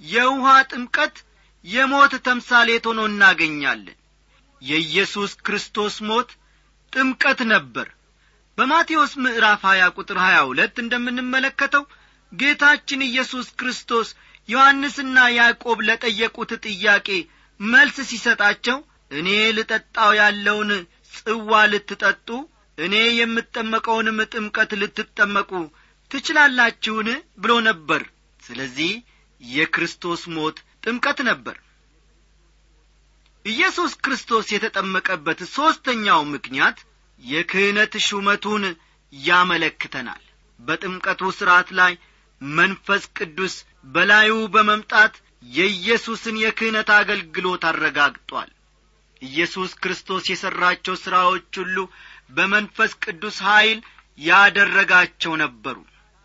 የውሃ 0.01 0.49
ጥምቀት 0.73 1.17
የሞት 1.65 2.13
ተምሳሌት 2.27 2.85
ሆኖ 2.89 3.01
እናገኛለን። 3.11 3.97
የኢየሱስ 4.63 5.33
ክርስቶስ 5.47 5.95
ሞት 6.09 6.31
ጥምቀት 6.93 7.41
ነበር። 7.53 7.87
በማቴዎስ 8.59 9.13
ምዕራፍ 9.25 9.63
20 9.69 9.89
ቁጥር 9.99 10.19
22 10.23 10.83
እንደምንመለከተው 10.83 11.83
ጌታችን 12.33 13.01
ኢየሱስ 13.09 13.49
ክርስቶስ 13.61 14.09
ዮሐንስና 14.49 15.19
ያዕቆብ 15.37 15.79
ለጠየቁት 15.89 16.51
ጥያቄ 16.67 17.09
መልስ 17.61 17.97
ሲሰጣቸው 18.11 18.79
እኔ 19.11 19.29
ልጠጣው 19.57 20.11
ያለውን 20.21 20.71
ጽዋ 21.15 21.61
ልትጠጡ 21.73 22.29
እኔ 22.79 22.95
የምጠመቀውንም 23.17 24.19
ጥምቀት 24.33 24.71
ልትጠመቁ 24.81 25.51
ትችላላችሁን? 26.11 27.09
ብሎ 27.39 27.53
ነበር። 27.69 28.03
ስለዚህ 28.43 28.91
የክርስቶስ 29.41 30.23
ሞት 30.35 30.57
ጥምቀት 30.85 31.19
ነበር። 31.29 31.57
ኢየሱስ 33.45 33.93
ክርስቶስ 34.05 34.47
የተጠመቀበት 34.53 35.41
ሦስተኛው 35.57 36.21
ምክንያት 36.33 36.79
የክህነት 37.23 37.93
ሹመቱን 38.07 38.65
ያመለክተናል። 39.13 40.23
በጥምቀቱ 40.61 41.23
ሥርዓት 41.39 41.69
ላይ 41.79 41.93
መንፈስ 42.41 43.05
ቅዱስ 43.19 43.55
በላዩ 43.87 44.33
በመምጣት 44.55 45.15
የኢየሱስን 45.51 46.37
የክህነት 46.43 46.89
አገልግሎት 46.97 47.65
አረጋግጧል። 47.71 48.51
ኢየሱስ 49.23 49.71
ክርስቶስ 49.83 50.25
የሠራቸው 50.31 50.95
ሥራዎች 51.05 51.51
ሁሉ 51.61 51.77
በመንፈስ 52.31 52.93
ቅዱስ 53.05 53.37
ኀይል 53.47 53.79
ያደረጋቸው 54.19 55.33
ነበሩ። 55.43 55.77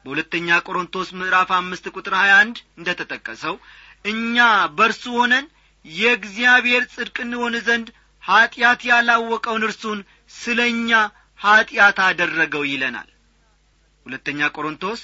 በሁለተኛ 0.05 0.49
ቆሮንቶስ 0.67 1.09
ምዕራፍ 1.19 1.49
አምስት 1.57 1.85
ቁጥር 1.95 2.13
ሀያ 2.19 2.33
አንድ 2.43 2.57
እንደ 2.77 2.89
ተጠቀሰው 2.99 3.55
እኛ 4.05 4.37
በርሱ 4.77 5.03
ሆነን 5.17 5.45
የእግዚአብሔር 5.85 6.83
ጽድቅ 6.93 7.17
እንሆን 7.25 7.55
ዘንድ 7.67 7.87
ኀጢአት 8.23 8.81
ያላወቀውን 8.89 9.65
እርሱን 9.67 9.99
ስለ 10.35 10.59
እኛ 10.73 10.89
ኀጢአት 11.39 11.97
አደረገው 12.07 12.63
ይለናል። 12.71 13.09
ሁለተኛ 14.05 14.49
ቆሮንቶስ 14.55 15.01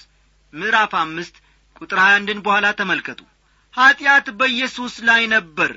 ምዕራፍ 0.54 0.92
አምስት 1.02 1.36
ቁጥር 1.76 2.00
ሀያ 2.04 2.14
አንድን 2.20 2.40
በኋላ 2.46 2.68
ተመልከቱ። 2.80 3.20
ኀጢአት 3.74 4.28
በኢየሱስ 4.38 4.94
ላይ 5.08 5.24
ነበር 5.34 5.72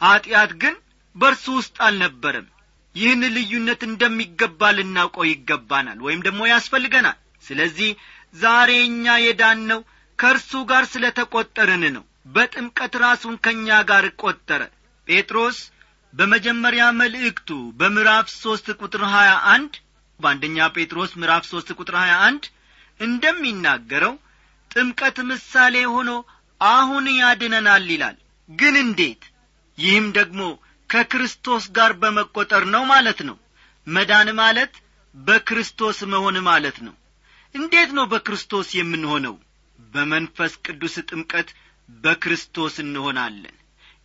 ኀጢአት 0.00 0.52
ግን 0.62 0.74
በእርሱ 1.16 1.46
ውስጥ 1.58 1.76
አልነበረም 1.86 2.46
ይህን 2.94 3.22
ልዩነት 3.34 3.80
እንደሚገባ 3.88 4.70
ልናውቀው 4.76 5.24
ይገባናል 5.28 5.98
ወይም 6.06 6.20
ደግሞ 6.26 6.40
ያስፈልገናል። 6.50 7.18
ስለዚህ 7.44 7.90
ዛሬ 8.34 8.70
እኛ 8.88 9.04
የዳነው 9.22 9.80
ከእርሱ 10.18 10.52
ጋር 10.70 10.84
ስለ 10.92 11.04
ተቈጠርን 11.18 11.84
ነው። 11.96 12.04
በጥምቀት 12.34 12.94
ራሱን 13.04 13.36
ከእኛ 13.44 13.68
ጋር 13.90 14.06
ቈጠረ 14.22 14.62
ጴጥሮስ 15.08 15.58
በመጀመሪያ 16.12 16.84
መልእክቱ 17.00 17.48
በምዕራፍ 17.78 18.26
ሦስት 18.36 18.66
ቁጥር 18.80 19.02
ሀያ 19.12 19.30
አንድ 19.52 19.72
በአንደኛ 20.20 20.58
ጴጥሮስ 20.74 21.12
ምዕራፍ 21.20 21.44
ሦስት 21.50 21.68
ቁጥር 21.78 21.96
ሀያ 22.00 22.14
አንድ 22.26 22.44
እንደሚናገረው 23.00 24.14
ጥምቀት 24.70 25.18
ምሳሌ 25.30 25.76
ሆኖ 25.94 26.10
አሁን 26.60 27.06
ያድነናል 27.18 27.86
ይላል። 27.92 28.16
ግን 28.48 28.74
እንዴት? 28.82 29.22
ይህም 29.78 30.06
ደግሞ 30.12 30.40
ከክርስቶስ 30.90 31.64
ጋር 31.76 31.92
በመቈጠር 32.00 32.64
ነው 32.74 32.82
ማለት 32.92 33.20
ነው። 33.28 33.36
መዳን 33.86 34.28
ማለት 34.36 34.72
በክርስቶስ 35.14 35.98
መሆን 36.12 36.36
ማለት 36.48 36.78
ነው። 36.86 36.94
እንዴት 37.54 37.90
ነው 37.96 38.04
በክርስቶስ 38.12 38.68
የምንሆነው? 38.74 39.34
በመንፈስ 39.78 40.52
ቅዱስ 40.66 40.94
ጥምቀት 41.08 41.48
በክርስቶስ 41.88 42.74
እንሆናለን። 42.84 43.56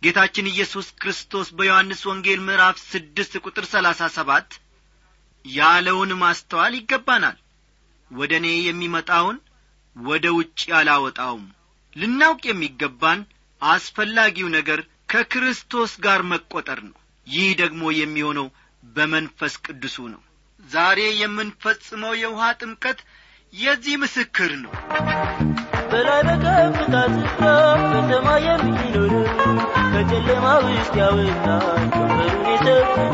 ጌታችን 0.02 0.50
ኢየሱስ 0.50 0.86
ክርስቶስ 1.00 1.48
በዮሐንስ 1.56 2.00
ወንጌል 2.08 2.40
ምዕራፍ 2.46 2.76
ስድስት 2.90 3.34
ቁጥር 3.44 3.64
ሰላሳ 3.72 4.08
ሰባት 4.16 4.48
ያለውን 5.44 6.10
ማስተዋል 6.22 6.74
ይገባናል። 6.78 7.36
ወደ 8.10 8.32
እኔ 8.40 8.48
የሚመጣውን 8.66 9.36
ወደ 9.96 10.26
ውጭ 10.38 10.60
አላወጣውም። 10.78 11.44
ልናውቅ 11.96 12.42
የሚገባን 12.48 13.20
አስፈላጊው 13.62 14.48
ነገር 14.56 14.80
ከክርስቶስ 15.08 15.92
ጋር 16.04 16.20
መቈጠር 16.30 16.80
ነው። 16.86 16.96
ይህ 17.26 17.48
ደግሞ 17.60 17.82
የሚሆነው 17.96 18.46
በመንፈስ 18.88 19.54
ቅዱሱ 19.64 19.96
ነው። 20.12 20.20
ዛሬ 20.60 21.00
የምንፈጽመው 21.20 22.12
የውሃ 22.20 22.48
ጥምቀት 22.60 22.98
የዚህ 23.52 23.94
ምስክር 24.02 24.52
ነው። 24.62 24.72
በላይ 25.90 26.20
በከፍታ 26.28 26.94
ስፍራ 27.14 27.44
በሰማይ 27.84 28.46
የሚኖር 28.48 29.12
ከጨለማ 29.92 30.46
ውስጥ 30.66 30.94
ያወጣ 31.00 31.44
ቀንበሩን 31.92 32.46
የሰበረ 32.48 33.12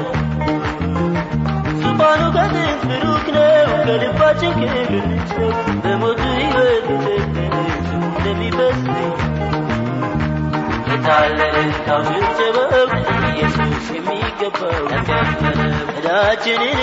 ዙፋኑ 1.82 2.22
ከጥንት 2.36 2.82
ብሩክ 2.90 3.26
ነው 3.36 3.48
ከልባችን 3.86 4.54
ክብር 4.62 4.90
ንሰው 5.10 5.50
በሞቱ 5.84 6.22
ሕይወት 6.32 6.88
እንደሚፈስ 8.08 8.80
የታለለታው 10.92 12.02
ጭብጨባው 12.08 12.88
ኢየሱስ 13.28 13.86
የሚገባው 13.96 14.82
ተከፈለ 14.90 15.60
ዕዳችንን 15.94 16.80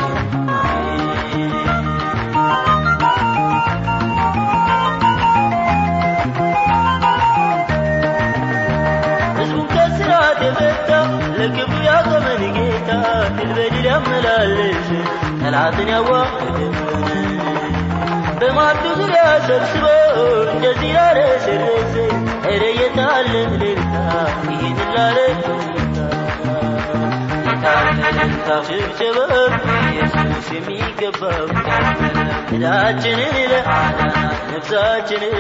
ያመላለስ 13.87 14.88
ጠላትን 15.40 15.88
ያዋረደን 15.92 16.75
በማዕዱ 18.40 18.85
ዙሪያ 19.01 19.25
ሰብስቦ 19.47 19.85
እንደዚህ 20.55 20.90
ላረሰረሰ 20.97 21.94
ኧረ 22.47 22.64
የታለን 22.81 23.53
ይህንን 24.51 24.88
ላረገው 24.97 25.61
የታለልታ 27.47 28.49
ጭብጨባው 28.68 29.47
ኢየሱስ 29.87 30.49
የሚገባው 30.57 31.44
ዕዳችንን 32.57 33.37
ለአዳናት 33.53 34.12
ነፍሳችንን 34.51 35.37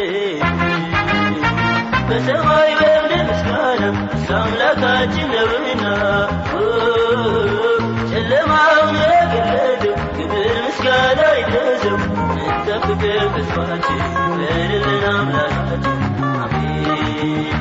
በሰማይ 2.08 2.70
በምድር 2.80 3.22
ምስጋና 3.28 3.84
አምላካችን 4.38 5.30
ነውና 5.34 5.84
ጨለማውን 8.26 8.94
የገለጠው 9.00 9.94
ክብር 10.14 10.30
ምስጋና 10.58 11.20
ይድረሰው 11.38 11.96
እንጠብቀው 12.44 13.26
ተስፋችን 13.34 14.00
በድልን 14.38 15.04
አምላካችን 15.10 15.98
አሜን 16.36 17.60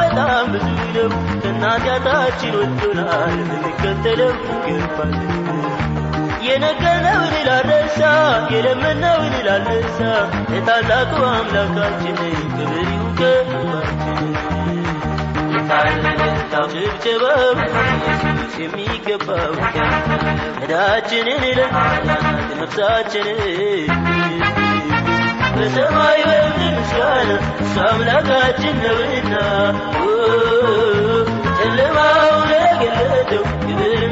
በጣም 0.00 0.46
ብዙ 0.52 0.66
ነው። 0.96 1.10
ከኃጢአታችን 1.42 2.52
ወጥቶናል፣ 2.58 3.34
ልንከተለው 3.42 4.32
ይገባል። 4.66 5.12
የነገርነውን 6.46 7.34
ላልረሳ፣ 7.48 8.00
የለመነውን 8.54 9.34
ላልረሳ፣ 9.46 10.00
ለታላቁ 10.52 11.14
አምላካችን 11.30 12.18
ክብር 12.50 12.74
ይሁን 12.84 13.84
ጭብጨባው 16.74 17.50
የሚገባው 18.60 19.52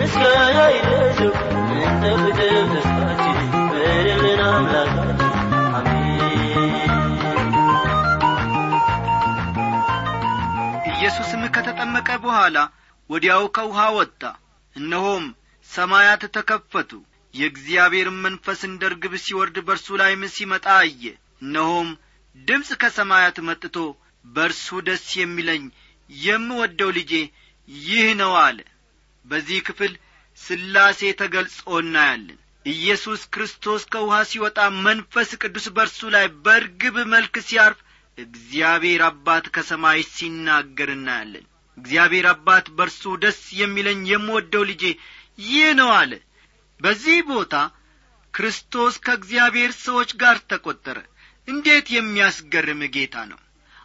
ምስጋና 0.01 0.59
ኢየሱስም 10.93 11.43
ከተጠመቀ 11.55 12.09
በኋላ 12.25 12.57
ወዲያው 13.11 13.45
ከውሃ 13.57 13.81
ወጣ። 13.99 14.21
እነሆም 14.77 15.25
ሰማያት 15.69 16.23
ተከፈቱ። 16.37 16.91
የእግዚአብሔርም 17.35 18.19
መንፈስ 18.25 18.61
እንደ 18.69 18.83
ርግብ 18.93 19.15
ሲወርድ 19.25 19.57
በእርሱ 19.67 19.97
ላይም 20.01 20.23
ሲመጣ 20.35 20.67
አየ። 20.81 21.03
እነሆም 21.43 21.89
ድምፅ 22.37 22.71
ከሰማያት 22.83 23.39
መጥቶ 23.49 23.77
በእርሱ 24.25 24.67
ደስ 24.89 25.07
የሚለኝ 25.21 25.63
የምወደው 26.11 26.91
ልጄ 26.99 27.13
ይህ 27.69 28.07
ነው 28.21 28.33
አለ። 28.43 28.59
በዚህ 29.25 29.59
ክፍል 29.69 29.93
ስላሴ 30.43 31.01
ተገልጾ 31.21 31.57
እናያለን። 31.79 32.39
ኢየሱስ 32.67 33.23
ክርስቶስ 33.35 33.83
ከውሃ 33.93 34.17
ሲወጣ 34.31 34.59
መንፈስ 34.85 35.31
ቅዱስ 35.43 35.67
በርሱ 35.77 36.11
ላይ 36.15 36.27
በርግብ 36.45 36.97
መልክ 37.13 37.35
ሲያርፍ 37.47 37.79
እግዚአብሔር 38.19 39.03
አባት 39.09 39.45
ከሰማይ 39.55 40.01
ሲናገር 40.13 40.91
እናያለን። 40.97 41.47
እግዚአብሔር 41.77 42.27
አባት 42.33 42.67
በርሱ 42.79 43.03
ደስ 43.23 43.41
የሚለኝ 43.61 44.03
የምወደው 44.11 44.65
ልጄ 44.71 44.85
ይህ 45.47 45.69
ነው 45.79 45.91
አለ። 46.01 46.13
በዚህ 46.81 47.19
ቦታ 47.31 47.55
ክርስቶስ 48.35 48.95
ከእግዚአብሔር 49.05 49.73
ሰዎች 49.85 50.11
ጋር 50.23 50.37
ተቈጠረ 50.51 50.99
እንዴት 51.49 51.87
የሚያስገርም 51.93 52.83
ጌታ 52.95 53.17
ነው! 53.31 53.39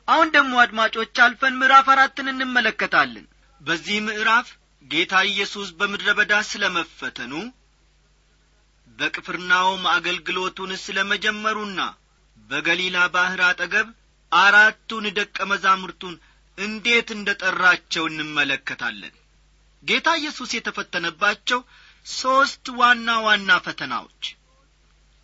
አሁን 0.08 0.28
ደግሞ 0.36 0.54
አድማጮች 0.62 1.16
አልፈን 1.24 1.58
ምዕራፍ 1.60 1.88
አራትን 1.94 2.28
እንመለከታለን። 2.34 3.26
በዚህ 3.62 3.98
ምዕራፍ 4.08 4.48
ጌታ 4.88 5.14
ኢየሱስ 5.30 5.70
በምድረ 5.80 6.10
በዳ 6.18 6.34
ስለ 6.50 6.64
መፈተኑ 6.76 7.34
በቅፍርናውም 9.00 9.84
አገልግሎቱን 9.94 10.72
ስለ 10.84 10.98
መጀመሩና 11.12 11.80
በገሊላ 12.50 12.98
ባሕር 13.14 13.42
አጠገብ 13.48 13.88
አራቱን 14.32 15.06
ደቀ 15.18 15.38
መዛሙርቱን 15.52 16.16
እንዴት 16.58 17.10
እንደ 17.16 17.30
ጠራቸው 17.42 18.06
እንመለከታለን። 18.12 19.16
ጌታ 19.84 20.08
ኢየሱስ 20.20 20.52
የተፈተነባቸው 20.56 21.60
ሦስት 22.06 22.66
ዋና 22.80 23.10
ዋና 23.26 23.52
ፈተናዎች። 23.66 24.24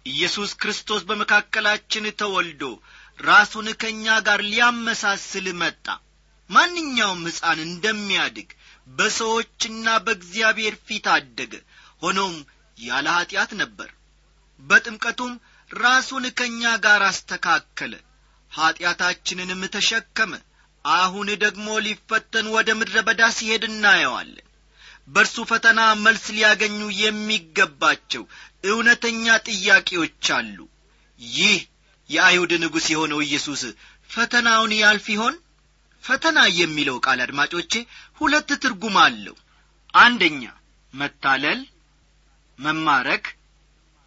ኢየሱስ 0.06 0.52
ክርስቶስ 0.62 1.02
በመካከላችን 1.10 2.06
ተወልዶ 2.22 2.64
ራሱን 3.20 3.68
ከእኛ 3.82 4.16
ጋር 4.28 4.42
ሊያመሳስል 4.50 5.48
መጣ። 5.62 5.86
ማንኛውም 6.50 7.22
ሕፃን 7.30 7.60
እንደሚያድግ 7.68 8.50
በሰዎችና 8.88 9.88
በእግዚአብሔር 10.06 10.76
ፊት 10.88 11.06
አደገ። 11.14 11.54
ሆኖም 12.02 12.36
ያለ 12.78 13.08
ኀጢአት 13.16 13.52
ነበር። 13.62 13.90
በጥምቀቱም 14.60 15.34
ራሱን 15.72 16.26
ከእኛ 16.38 16.64
ጋር 16.86 17.04
አስተካከለ። 17.10 17.94
ኀጢአታችንንም 18.52 19.62
ተሸከመ። 19.76 20.34
አሁን 20.86 21.28
ደግሞ 21.44 21.68
ሊፈተን 21.86 22.48
ወደ 22.56 22.70
ምድረ 22.80 22.98
በዳ 23.08 23.22
ሲሄድ 23.36 23.64
እናየዋለን። 23.70 24.48
በእርሱ 25.08 25.38
ፈተና 25.50 25.80
መልስ 26.04 26.26
ሊያገኙ 26.36 26.80
የሚገባቸው 27.02 28.24
እውነተኛ 28.66 29.26
ጥያቄዎች 29.48 30.28
አሉ። 30.38 30.58
ይህ 31.20 31.58
የአይሁድ 32.10 32.52
ንጉሥ 32.64 32.86
የሆነው 32.94 33.20
ኢየሱስ 33.26 33.62
ፈተናውን 34.10 34.72
ያልፍ 34.82 35.06
ይሆን? 35.14 35.36
ፈተና 36.04 36.40
የሚለው 36.54 36.98
ቃል 37.06 37.20
አድማጮቼ 37.26 37.74
ሁለት 38.22 38.50
ትርጉም 38.64 38.96
አለው። 39.04 39.36
አንደኛ 39.94 40.42
መታለል 40.94 41.60
መማረክ 42.60 43.26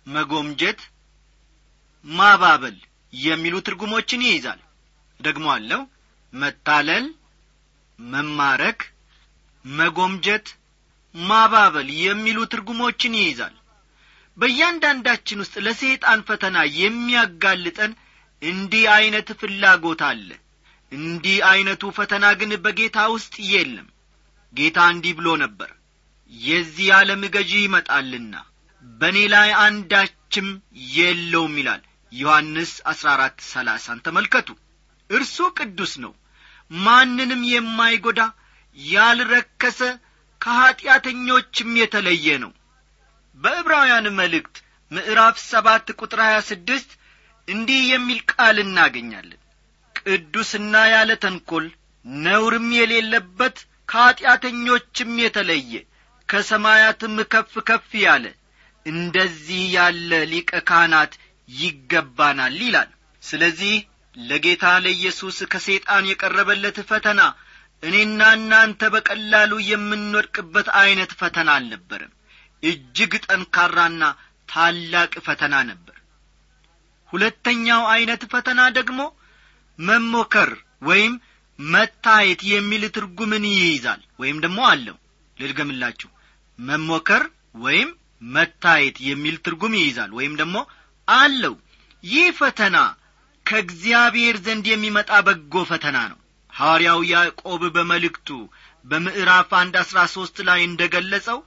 መጎምጀት 0.07 0.81
ማባበል 2.05 2.77
የሚሉ 3.13 3.55
ትርጉሞችን 3.67 4.21
ይይዛል። 4.27 4.61
ደግሞ 5.21 5.47
አለው 5.55 5.83
መታለል 6.33 7.07
መማረክ 7.99 8.81
መጎምጀት 9.65 10.47
ማባበል 11.15 11.89
የሚሉ 12.03 12.39
ትርጉሞችን 12.53 13.15
ይይዛል። 13.21 13.55
በእያንዳንዳችን 14.37 15.41
ውስጥ 15.43 15.55
ለሰይጣን 15.67 16.21
ፈተና 16.29 16.57
የሚያጋልጠን 16.81 17.93
እንዲህ 18.43 18.85
ዐይነት 18.95 19.29
ፍላጎት 19.41 20.01
አለ። 20.09 20.29
እንዲህ 20.93 21.37
ዐይነቱ 21.49 21.85
ፈተና 21.97 22.25
ግን 22.41 22.51
በጌታ 22.65 22.99
ውስጥ 23.15 23.35
የለም 23.53 23.87
ጌታ 24.55 24.79
እንዲህ 24.93 25.15
ብሎ 25.19 25.29
ነበር 25.43 25.71
የዚህ 26.33 26.89
ዓለም 26.97 27.23
ገዢ 27.35 27.53
ይመጣልና 27.63 28.35
በእኔ 28.85 29.19
ላይ 29.33 29.51
አንዳችም 29.65 30.49
የለውም 30.95 31.55
ይላል 31.61 31.83
ዮሐንስ 32.13 32.73
አሥራ 32.91 33.09
አራት 33.15 33.39
ሰላሳን 33.53 34.03
ተመልከቱ። 34.07 34.49
እርሱ 35.11 35.37
ቅዱስ 35.59 35.93
ነው 36.05 36.13
ማንንም 36.71 37.43
የማይጐዳ 37.53 38.21
ያልረከሰ 38.79 39.81
ከኀጢአተኞችም 40.41 41.71
የተለየ 41.81 42.27
ነው። 42.45 42.53
በዕብራውያን 43.39 44.07
መልእክት 44.19 44.57
ምዕራፍ 44.91 45.37
ሰባት 45.45 45.87
ቁጥር 45.99 46.21
ሀያ 46.25 46.37
ስድስት 46.51 46.91
እንዲህ 47.49 47.81
የሚል 47.93 48.21
ቃል 48.33 48.57
እናገኛለን። 48.65 49.41
ቅዱስና 49.97 50.75
ያለ 50.93 51.11
ተንኰል 51.23 51.67
ነውርም 52.25 52.69
የሌለበት 52.79 53.57
ከኀጢአተኞችም 53.89 55.13
የተለየ 55.23 55.73
ከሰማያትም 56.29 57.17
ከፍ 57.33 57.53
ከፍ 57.69 57.91
ያለ 58.05 58.25
እንደዚህ 58.87 59.63
ያለ 59.77 60.11
ሊቀ 60.33 60.51
ካህናት 60.69 61.13
ይገባናል 61.49 62.57
ይላል። 62.63 62.91
ስለዚህ 63.23 63.75
ለጌታ 64.17 64.65
ለኢየሱስ 64.85 65.39
ከሰይጣን 65.53 66.05
የቀረበለት 66.11 66.79
ፈተና 66.91 67.21
እኔና 67.83 68.21
እናንተ 68.37 68.83
በቀላሉ 68.95 69.53
የምንወድቅበት 69.71 70.69
ዐይነት 70.81 71.11
ፈተና 71.21 71.49
አልነበረም። 71.57 72.13
እጅግ 72.63 73.13
ጠንካራና 73.27 74.03
ታላቅ 74.49 75.13
ፈተና 75.27 75.55
ነበር። 75.71 75.97
ሁለተኛው 77.11 77.83
ዐይነት 77.93 78.23
ፈተና 78.33 78.61
ደግሞ 78.79 79.01
መሞከር 79.79 80.51
ወይም 80.83 81.13
መታየት 81.59 82.41
የሚል 82.51 82.83
ትርጉምን 82.97 83.45
ይይዛል። 83.53 84.01
ወይም 84.21 84.39
ደግሞ 84.45 84.59
አለው። 84.71 84.97
ልድገምላችሁ። 85.37 86.11
መሞከር 86.59 87.23
ወይም 87.65 87.89
መታየት 88.35 88.97
የሚል 89.09 89.37
ትርጉም 89.47 89.75
ይይዛል። 89.79 90.11
ወይም 90.19 90.35
ደግሞ 90.41 90.57
አለው። 91.09 91.55
ይህ 92.05 92.29
ፈተና 92.39 92.77
ከእግዚአብሔር 93.47 94.37
ዘንድ 94.47 94.65
የሚመጣ 94.71 95.11
በጎ 95.27 95.65
ፈተና 95.71 95.99
ነው። 96.13 96.19
ሐዋርያው 96.53 97.01
ያዕቆብ 97.11 97.63
በመልእክቱ 97.75 98.29
በምዕራፍ 98.85 99.51
አንድ 99.61 99.75
አሥራ 99.83 99.99
ሦስት 100.15 100.37
ላይ 100.49 100.61
እንደ 100.67 100.83
ገለጸው 100.95 101.39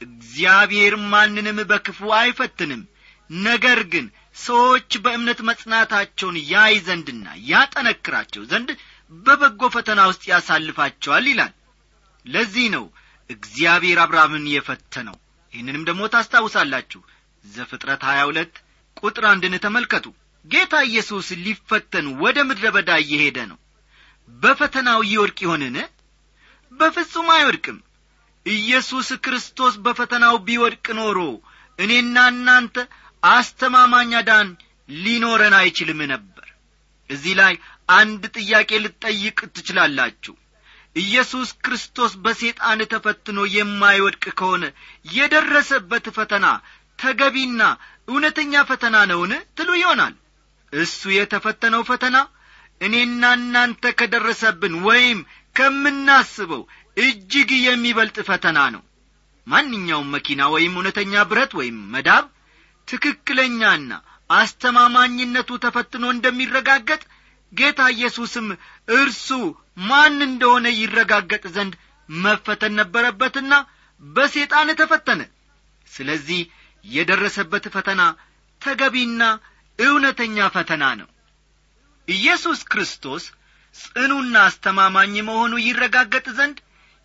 እግዚአብሔር 0.00 0.94
ማንንም 1.12 1.58
በክፉ 1.70 1.98
አይፈትንም 2.18 2.82
ነገር 3.30 3.80
ግን 3.92 4.06
ሰዎች 4.42 4.90
በእምነት 5.04 5.40
መጽናታቸውን 5.48 6.36
ያይ 6.50 6.74
ዘንድና 6.86 7.26
ያጠነክራቸው 7.50 8.42
ዘንድ 8.50 8.68
በበጎ 9.12 9.62
ፈተና 9.74 10.00
ውስጥ 10.10 10.22
ያሳልፋቸዋል 10.30 11.26
ይላል። 11.30 11.52
ለዚህ 12.26 12.66
ነው 12.74 12.84
እግዚአብሔር 13.30 13.98
አብርሃምን 14.02 14.44
የፈተነው። 14.52 15.16
ይህንንም 15.52 15.86
ደግሞ 15.88 16.02
ታስታውሳላችሁ። 16.12 17.00
ዘፍጥረት 17.44 18.02
ሀያ 18.08 18.20
ሁለት 18.28 18.54
ቁጥር 18.96 19.24
አንድን 19.30 19.54
ተመልከቱ። 19.64 20.06
ጌታ 20.44 20.74
ኢየሱስ 20.88 21.28
ሊፈተን 21.44 22.06
ወደ 22.22 22.38
ምድረ 22.48 22.66
በዳ 22.76 22.90
እየሄደ 23.04 23.38
ነው። 23.50 23.58
በፈተናው 24.28 25.00
ይወድቅ 25.10 25.38
ይሆንን? 25.44 25.76
በፍጹም 26.72 27.28
አይወድቅም። 27.34 27.78
ኢየሱስ 28.46 29.08
ክርስቶስ 29.24 29.74
በፈተናው 29.84 30.34
ቢወድቅ 30.46 30.86
ኖሮ 30.98 31.18
እኔና 31.78 32.16
እናንተ 32.32 32.76
አስተማማኝ 33.22 34.12
አዳን 34.20 34.48
ሊኖረን 34.88 35.54
አይችልም 35.60 36.00
ነበር። 36.12 36.46
እዚህ 37.10 37.34
ላይ 37.40 37.54
አንድ 37.88 38.22
ጥያቄ 38.36 38.70
ልትጠይቅ 38.84 39.38
ትችላላችሁ። 39.56 40.34
ኢየሱስ 40.96 41.48
ክርስቶስ 41.64 42.12
በሴጣን 42.24 42.80
ተፈትኖ 42.92 43.38
የማይወድቅ 43.54 44.24
ከሆነ 44.38 44.64
የደረሰበት 45.14 46.06
ፈተና 46.16 46.46
ተገቢና 46.98 47.62
እውነተኛ 48.08 48.52
ፈተና 48.70 48.96
ነውን? 49.10 49.32
ትሉ 49.56 49.70
ይሆናል። 49.80 50.14
እሱ 50.72 51.00
የተፈተነው 51.16 51.82
ፈተና 51.90 52.16
እኔና 52.80 53.22
እናንተ 53.38 53.84
ከደረሰብን 53.98 54.74
ወይም 54.88 55.20
ከምናስበው 55.56 56.62
እጅግ 56.96 57.50
የሚበልጥ 57.66 58.16
ፈተና 58.28 58.58
ነው። 58.74 58.82
ማንኛውም 59.46 60.12
መኪና 60.14 60.42
ወይም 60.54 60.74
እውነተኛ 60.78 61.22
ብረት 61.30 61.52
ወይም 61.60 61.78
መዳብ 61.94 62.24
ትክክለኛና 62.88 63.90
አስተማማኝነቱ 64.30 65.50
ተፈትኖ 65.64 66.04
እንደሚረጋገጥ 66.14 67.02
ጌታ 67.52 67.80
ኢየሱስም 67.94 68.46
እርሱ 68.94 69.28
ማን 69.88 70.16
እንደሆነ 70.26 70.66
ይረጋገጥ 70.78 71.44
ዘንድ 71.56 71.74
መፈተን 72.08 72.72
ነበረበትና 72.80 73.52
በሴጣን 74.02 74.68
ተፈተነ። 74.80 75.20
ስለዚህ 75.86 76.40
የደረሰበት 76.84 77.64
ፈተና 77.74 78.02
ተገቢና 78.60 79.22
እውነተኛ 79.78 80.46
ፈተና 80.54 80.84
ነው። 81.00 81.08
ኢየሱስ 82.08 82.60
ክርስቶስ 82.70 83.24
ጽኑና 83.74 84.34
አስተማማኝ 84.48 85.14
መሆኑ 85.28 85.54
ይረጋገጥ 85.64 86.26
ዘንድ 86.38 86.58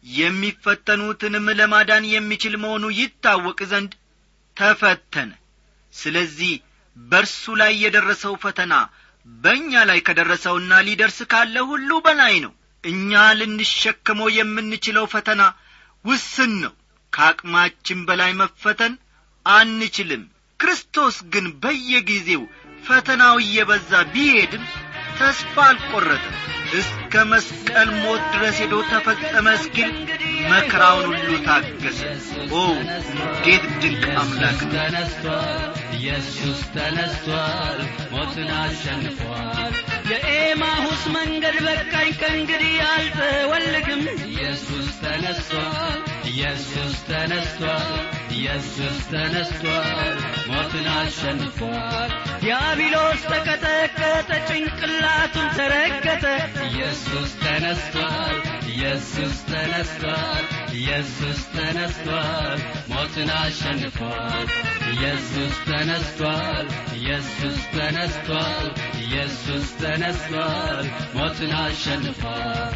የሚፈተኑትንም 0.03 1.45
ለማዳን 1.59 2.05
የሚችል 2.13 2.53
መሆኑ 2.63 2.85
ይታወቅ 2.99 3.59
ዘንድ 3.71 3.91
ተፈተነ። 4.57 5.31
ስለዚህ 5.93 6.53
በርሱ 6.97 7.43
ላይ 7.61 7.71
የደረሰው 7.83 8.33
ፈተና 8.43 8.73
በእኛ 9.27 9.71
ላይ 9.89 9.99
ከደረሰውና 10.07 10.73
ሊደርስ 10.87 11.19
ካለ 11.31 11.55
ሁሉ 11.69 11.89
በላይ 12.05 12.35
ነው። 12.45 12.53
እኛ 12.83 13.11
ልንሸከመው 13.39 14.29
የምንችለው 14.37 15.05
ፈተና 15.13 15.41
ውስን 16.05 16.53
ነው። 16.63 16.73
ከአቅማችን 17.13 17.99
በላይ 18.07 18.31
መፈተን 18.39 18.93
አንችልም። 19.45 20.23
ክርስቶስ 20.59 21.15
ግን 21.33 21.45
በየጊዜው 21.63 22.43
ፈተናው 22.85 23.35
እየበዛ 23.43 23.91
ቢሄድም 24.13 24.63
ተስፋ 25.17 25.55
አልቈረጠም 25.69 26.37
እስከ 26.73 27.23
መስቀል 27.31 27.89
ሞት 28.03 28.23
ድረስ 28.33 28.57
ሄዶ 28.61 28.75
ተፈጸመ 28.91 29.47
እስኪል 29.57 29.91
መከራውን 30.49 31.05
ሁሉ 31.11 31.29
ታገሰ። 31.45 31.99
ኦ 32.53 32.61
እንዴት 32.81 33.65
ድንቅ 33.81 34.03
አምላክ 34.21 34.59
ኢየሱስ 35.97 36.59
ተነስቷል 36.73 37.79
ሞትን 38.13 38.49
አሸንፏል። 38.57 39.73
የኤማሁስ 40.11 41.03
መንገድ 41.15 41.57
በቃኝ 41.67 42.09
ከእንግዲህ 42.21 42.73
አልተወልግም 42.89 44.03
ኢየሱስ 44.27 44.89
ተነስቷል 45.03 45.99
ኢየሱስ 46.31 46.95
ተነስቷል 47.09 47.87
ኢየሱስ 48.33 48.97
ተነስቷል 49.11 50.17
ሞትን 50.49 50.87
አሸንፏል። 50.93 52.11
ዲያብሎስ 52.43 53.21
ተቀጠቀጠ 53.31 54.29
ጭንቅላቱን 54.49 55.47
ተረገጠ። 55.57 56.25
ኢየሱስ 56.67 57.31
ተነስቷል 57.43 58.37
ኢየሱስ 58.73 59.35
ተነስቷል 59.49 60.43
ኢየሱስ 60.77 61.39
ተነስቷል 61.55 62.59
ሞትን 62.91 63.29
አሸንፏል። 63.37 64.47
ኢየሱስ 64.93 65.55
ተነስቷል 65.67 66.65
ኢየሱስ 66.97 67.59
ተነስቷል 67.75 68.67
ኢየሱስ 69.05 69.67
ተነስቷል 69.81 70.85
ሞትን 71.15 71.53
አሸንፏል 71.61 72.73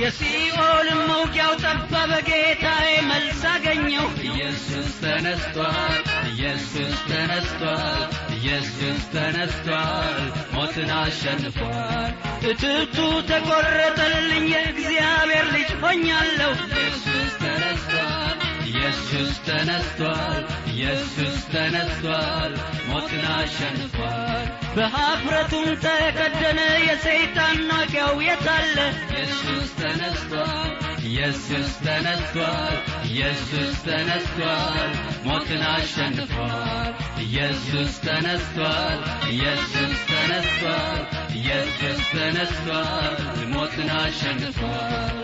የሲኦልም 0.00 1.00
መውጊያው 1.10 1.52
ጠፋ 1.62 1.92
በጌታዬ 2.10 2.88
መልስ 3.08 3.40
አገኘው 3.50 4.06
ኢየሱስ 4.28 4.90
ተነስቷል 5.02 5.98
ኢየሱስ 6.32 6.94
ተነስቷል 7.08 8.02
ኢየሱስ 8.36 9.02
ተነስቷል 9.14 10.18
ሞትን 10.54 10.90
አሸንፏል። 10.98 12.12
እትብቱ 12.50 12.96
ተቈረጠልኝ 13.30 14.46
የእግዚአብሔር 14.54 15.46
ልጅ 15.56 15.70
ሆኛለሁ። 15.82 16.52
ኢየሱስ 16.72 17.32
ተነስቷል 17.42 18.29
ኢየሱስ 18.70 19.32
ተነስቷል 19.46 20.42
ኢየሱስ 20.72 21.36
ተነስቷል 21.52 22.52
ሞትን 22.88 23.24
አሸንፏል። 23.34 24.46
በኀፍረቱም 24.76 25.68
ተከደነ 25.84 26.58
የሰይጣን 26.86 27.58
ናቂያው 27.70 28.14
የታለ 28.26 28.76
ኢየሱስ 29.12 29.70
ተነስቷል 29.80 30.70
ኢየሱስ 31.10 31.70
ተነስቷል 31.84 32.76
ኢየሱስ 33.10 33.72
ተነስቷል 33.86 34.92
ሞትን 35.26 35.62
አሸንፏል። 35.70 36.92
ኢየሱስ 37.24 37.94
ተነስቷል 38.06 39.00
ኢየሱስ 39.32 39.96
ተነስቷል 40.10 41.02
ኢየሱስ 41.40 42.00
ተነስቷል 42.14 43.18
ሞትን 43.52 43.90
አሸንፏል 43.98 45.18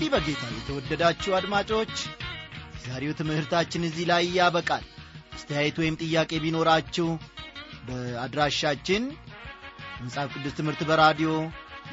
እንግዲህ 0.00 0.12
በጌታ 0.14 0.42
የተወደዳችሁ 0.50 1.30
አድማጮች 1.36 1.94
ዛሬው 2.82 3.14
ትምህርታችን 3.18 3.86
እዚህ 3.88 4.04
ላይ 4.10 4.24
ያበቃል። 4.36 4.84
አስተያየት 5.32 5.76
ወይም 5.80 5.94
ጥያቄ 6.02 6.30
ቢኖራችሁ 6.44 7.06
በአድራሻችን 7.86 9.02
መጽሐፍ 10.02 10.28
ቅዱስ 10.34 10.54
ትምህርት 10.58 10.82
በራዲዮ 10.90 11.32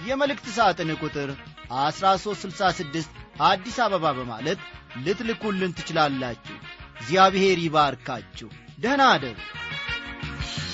የመልእክት 0.09 0.49
ሳጥን 0.57 0.91
ቁጥር 0.99 1.31
1366 1.79 3.17
አዲስ 3.47 3.79
አበባ 3.85 4.13
በማለት 4.19 4.61
ልትልኩልን 5.05 5.75
ትችላላችሁ። 5.79 6.57
እግዚአብሔር 6.99 7.59
ይባርካችሁ። 7.65 8.49
ደህና 8.79 9.03
አደሩ 9.13 9.37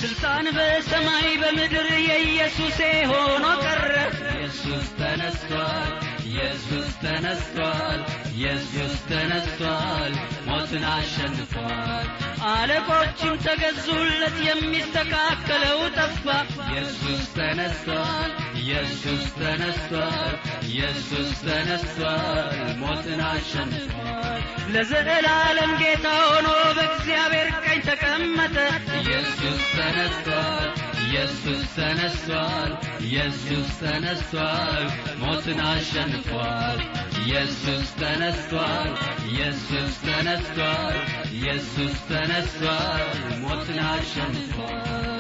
ስልጣን 0.02 0.48
በሰማይ 0.58 1.30
በምድር 1.42 1.92
የኢየሱሴ 2.10 2.82
ሆኖ 3.14 3.48
ቀረ። 3.66 3.94
ኢየሱስ 4.36 4.90
ተነስቷል 5.00 6.11
ኢየሱስ 6.26 6.90
ተነስቷል 7.04 8.02
ኢየሱስ 8.34 8.94
ተነስቷል 9.10 10.14
ሞትን 10.48 10.84
አሸንፏል። 10.92 12.08
አለቆችም 12.52 13.34
ተገዙለት 13.46 14.38
የሚስተካከለው 14.48 15.80
ጠፋ። 15.98 16.26
ኢየሱስ 16.68 17.24
ተነስቷል 17.38 18.32
ኢየሱስ 18.62 19.24
ተነስቷል 19.40 20.36
ኢየሱስ 20.70 21.32
ተነስቷል 21.46 22.50
ሞትን 22.82 23.22
አሸንፏል። 23.28 24.42
ለዘላለም 24.74 25.74
ጌታ 25.82 26.08
ሆኖ 26.24 26.48
በእግዚአብሔር 26.78 27.50
ቀኝ 27.64 27.82
ተቀመጠ። 27.88 28.56
ኢየሱስ 29.02 29.62
ተነስቷል 29.76 30.70
ኢየሱስ 31.12 31.64
ተነስቷል 31.76 32.70
ኢየሱስ 33.06 33.70
ተነስቷል 33.80 34.86
ሞትን 35.22 35.60
አሸንፏል። 35.66 36.80
ኢየሱስ 37.24 37.90
ተነስቷል 38.00 38.90
ኢየሱስ 39.32 39.96
ተነስቷል 40.06 40.98
ኢየሱስ 41.34 41.98
ተነስቷል 42.10 43.06
ሞትን 43.44 43.80
አሸንፏል 43.88 45.11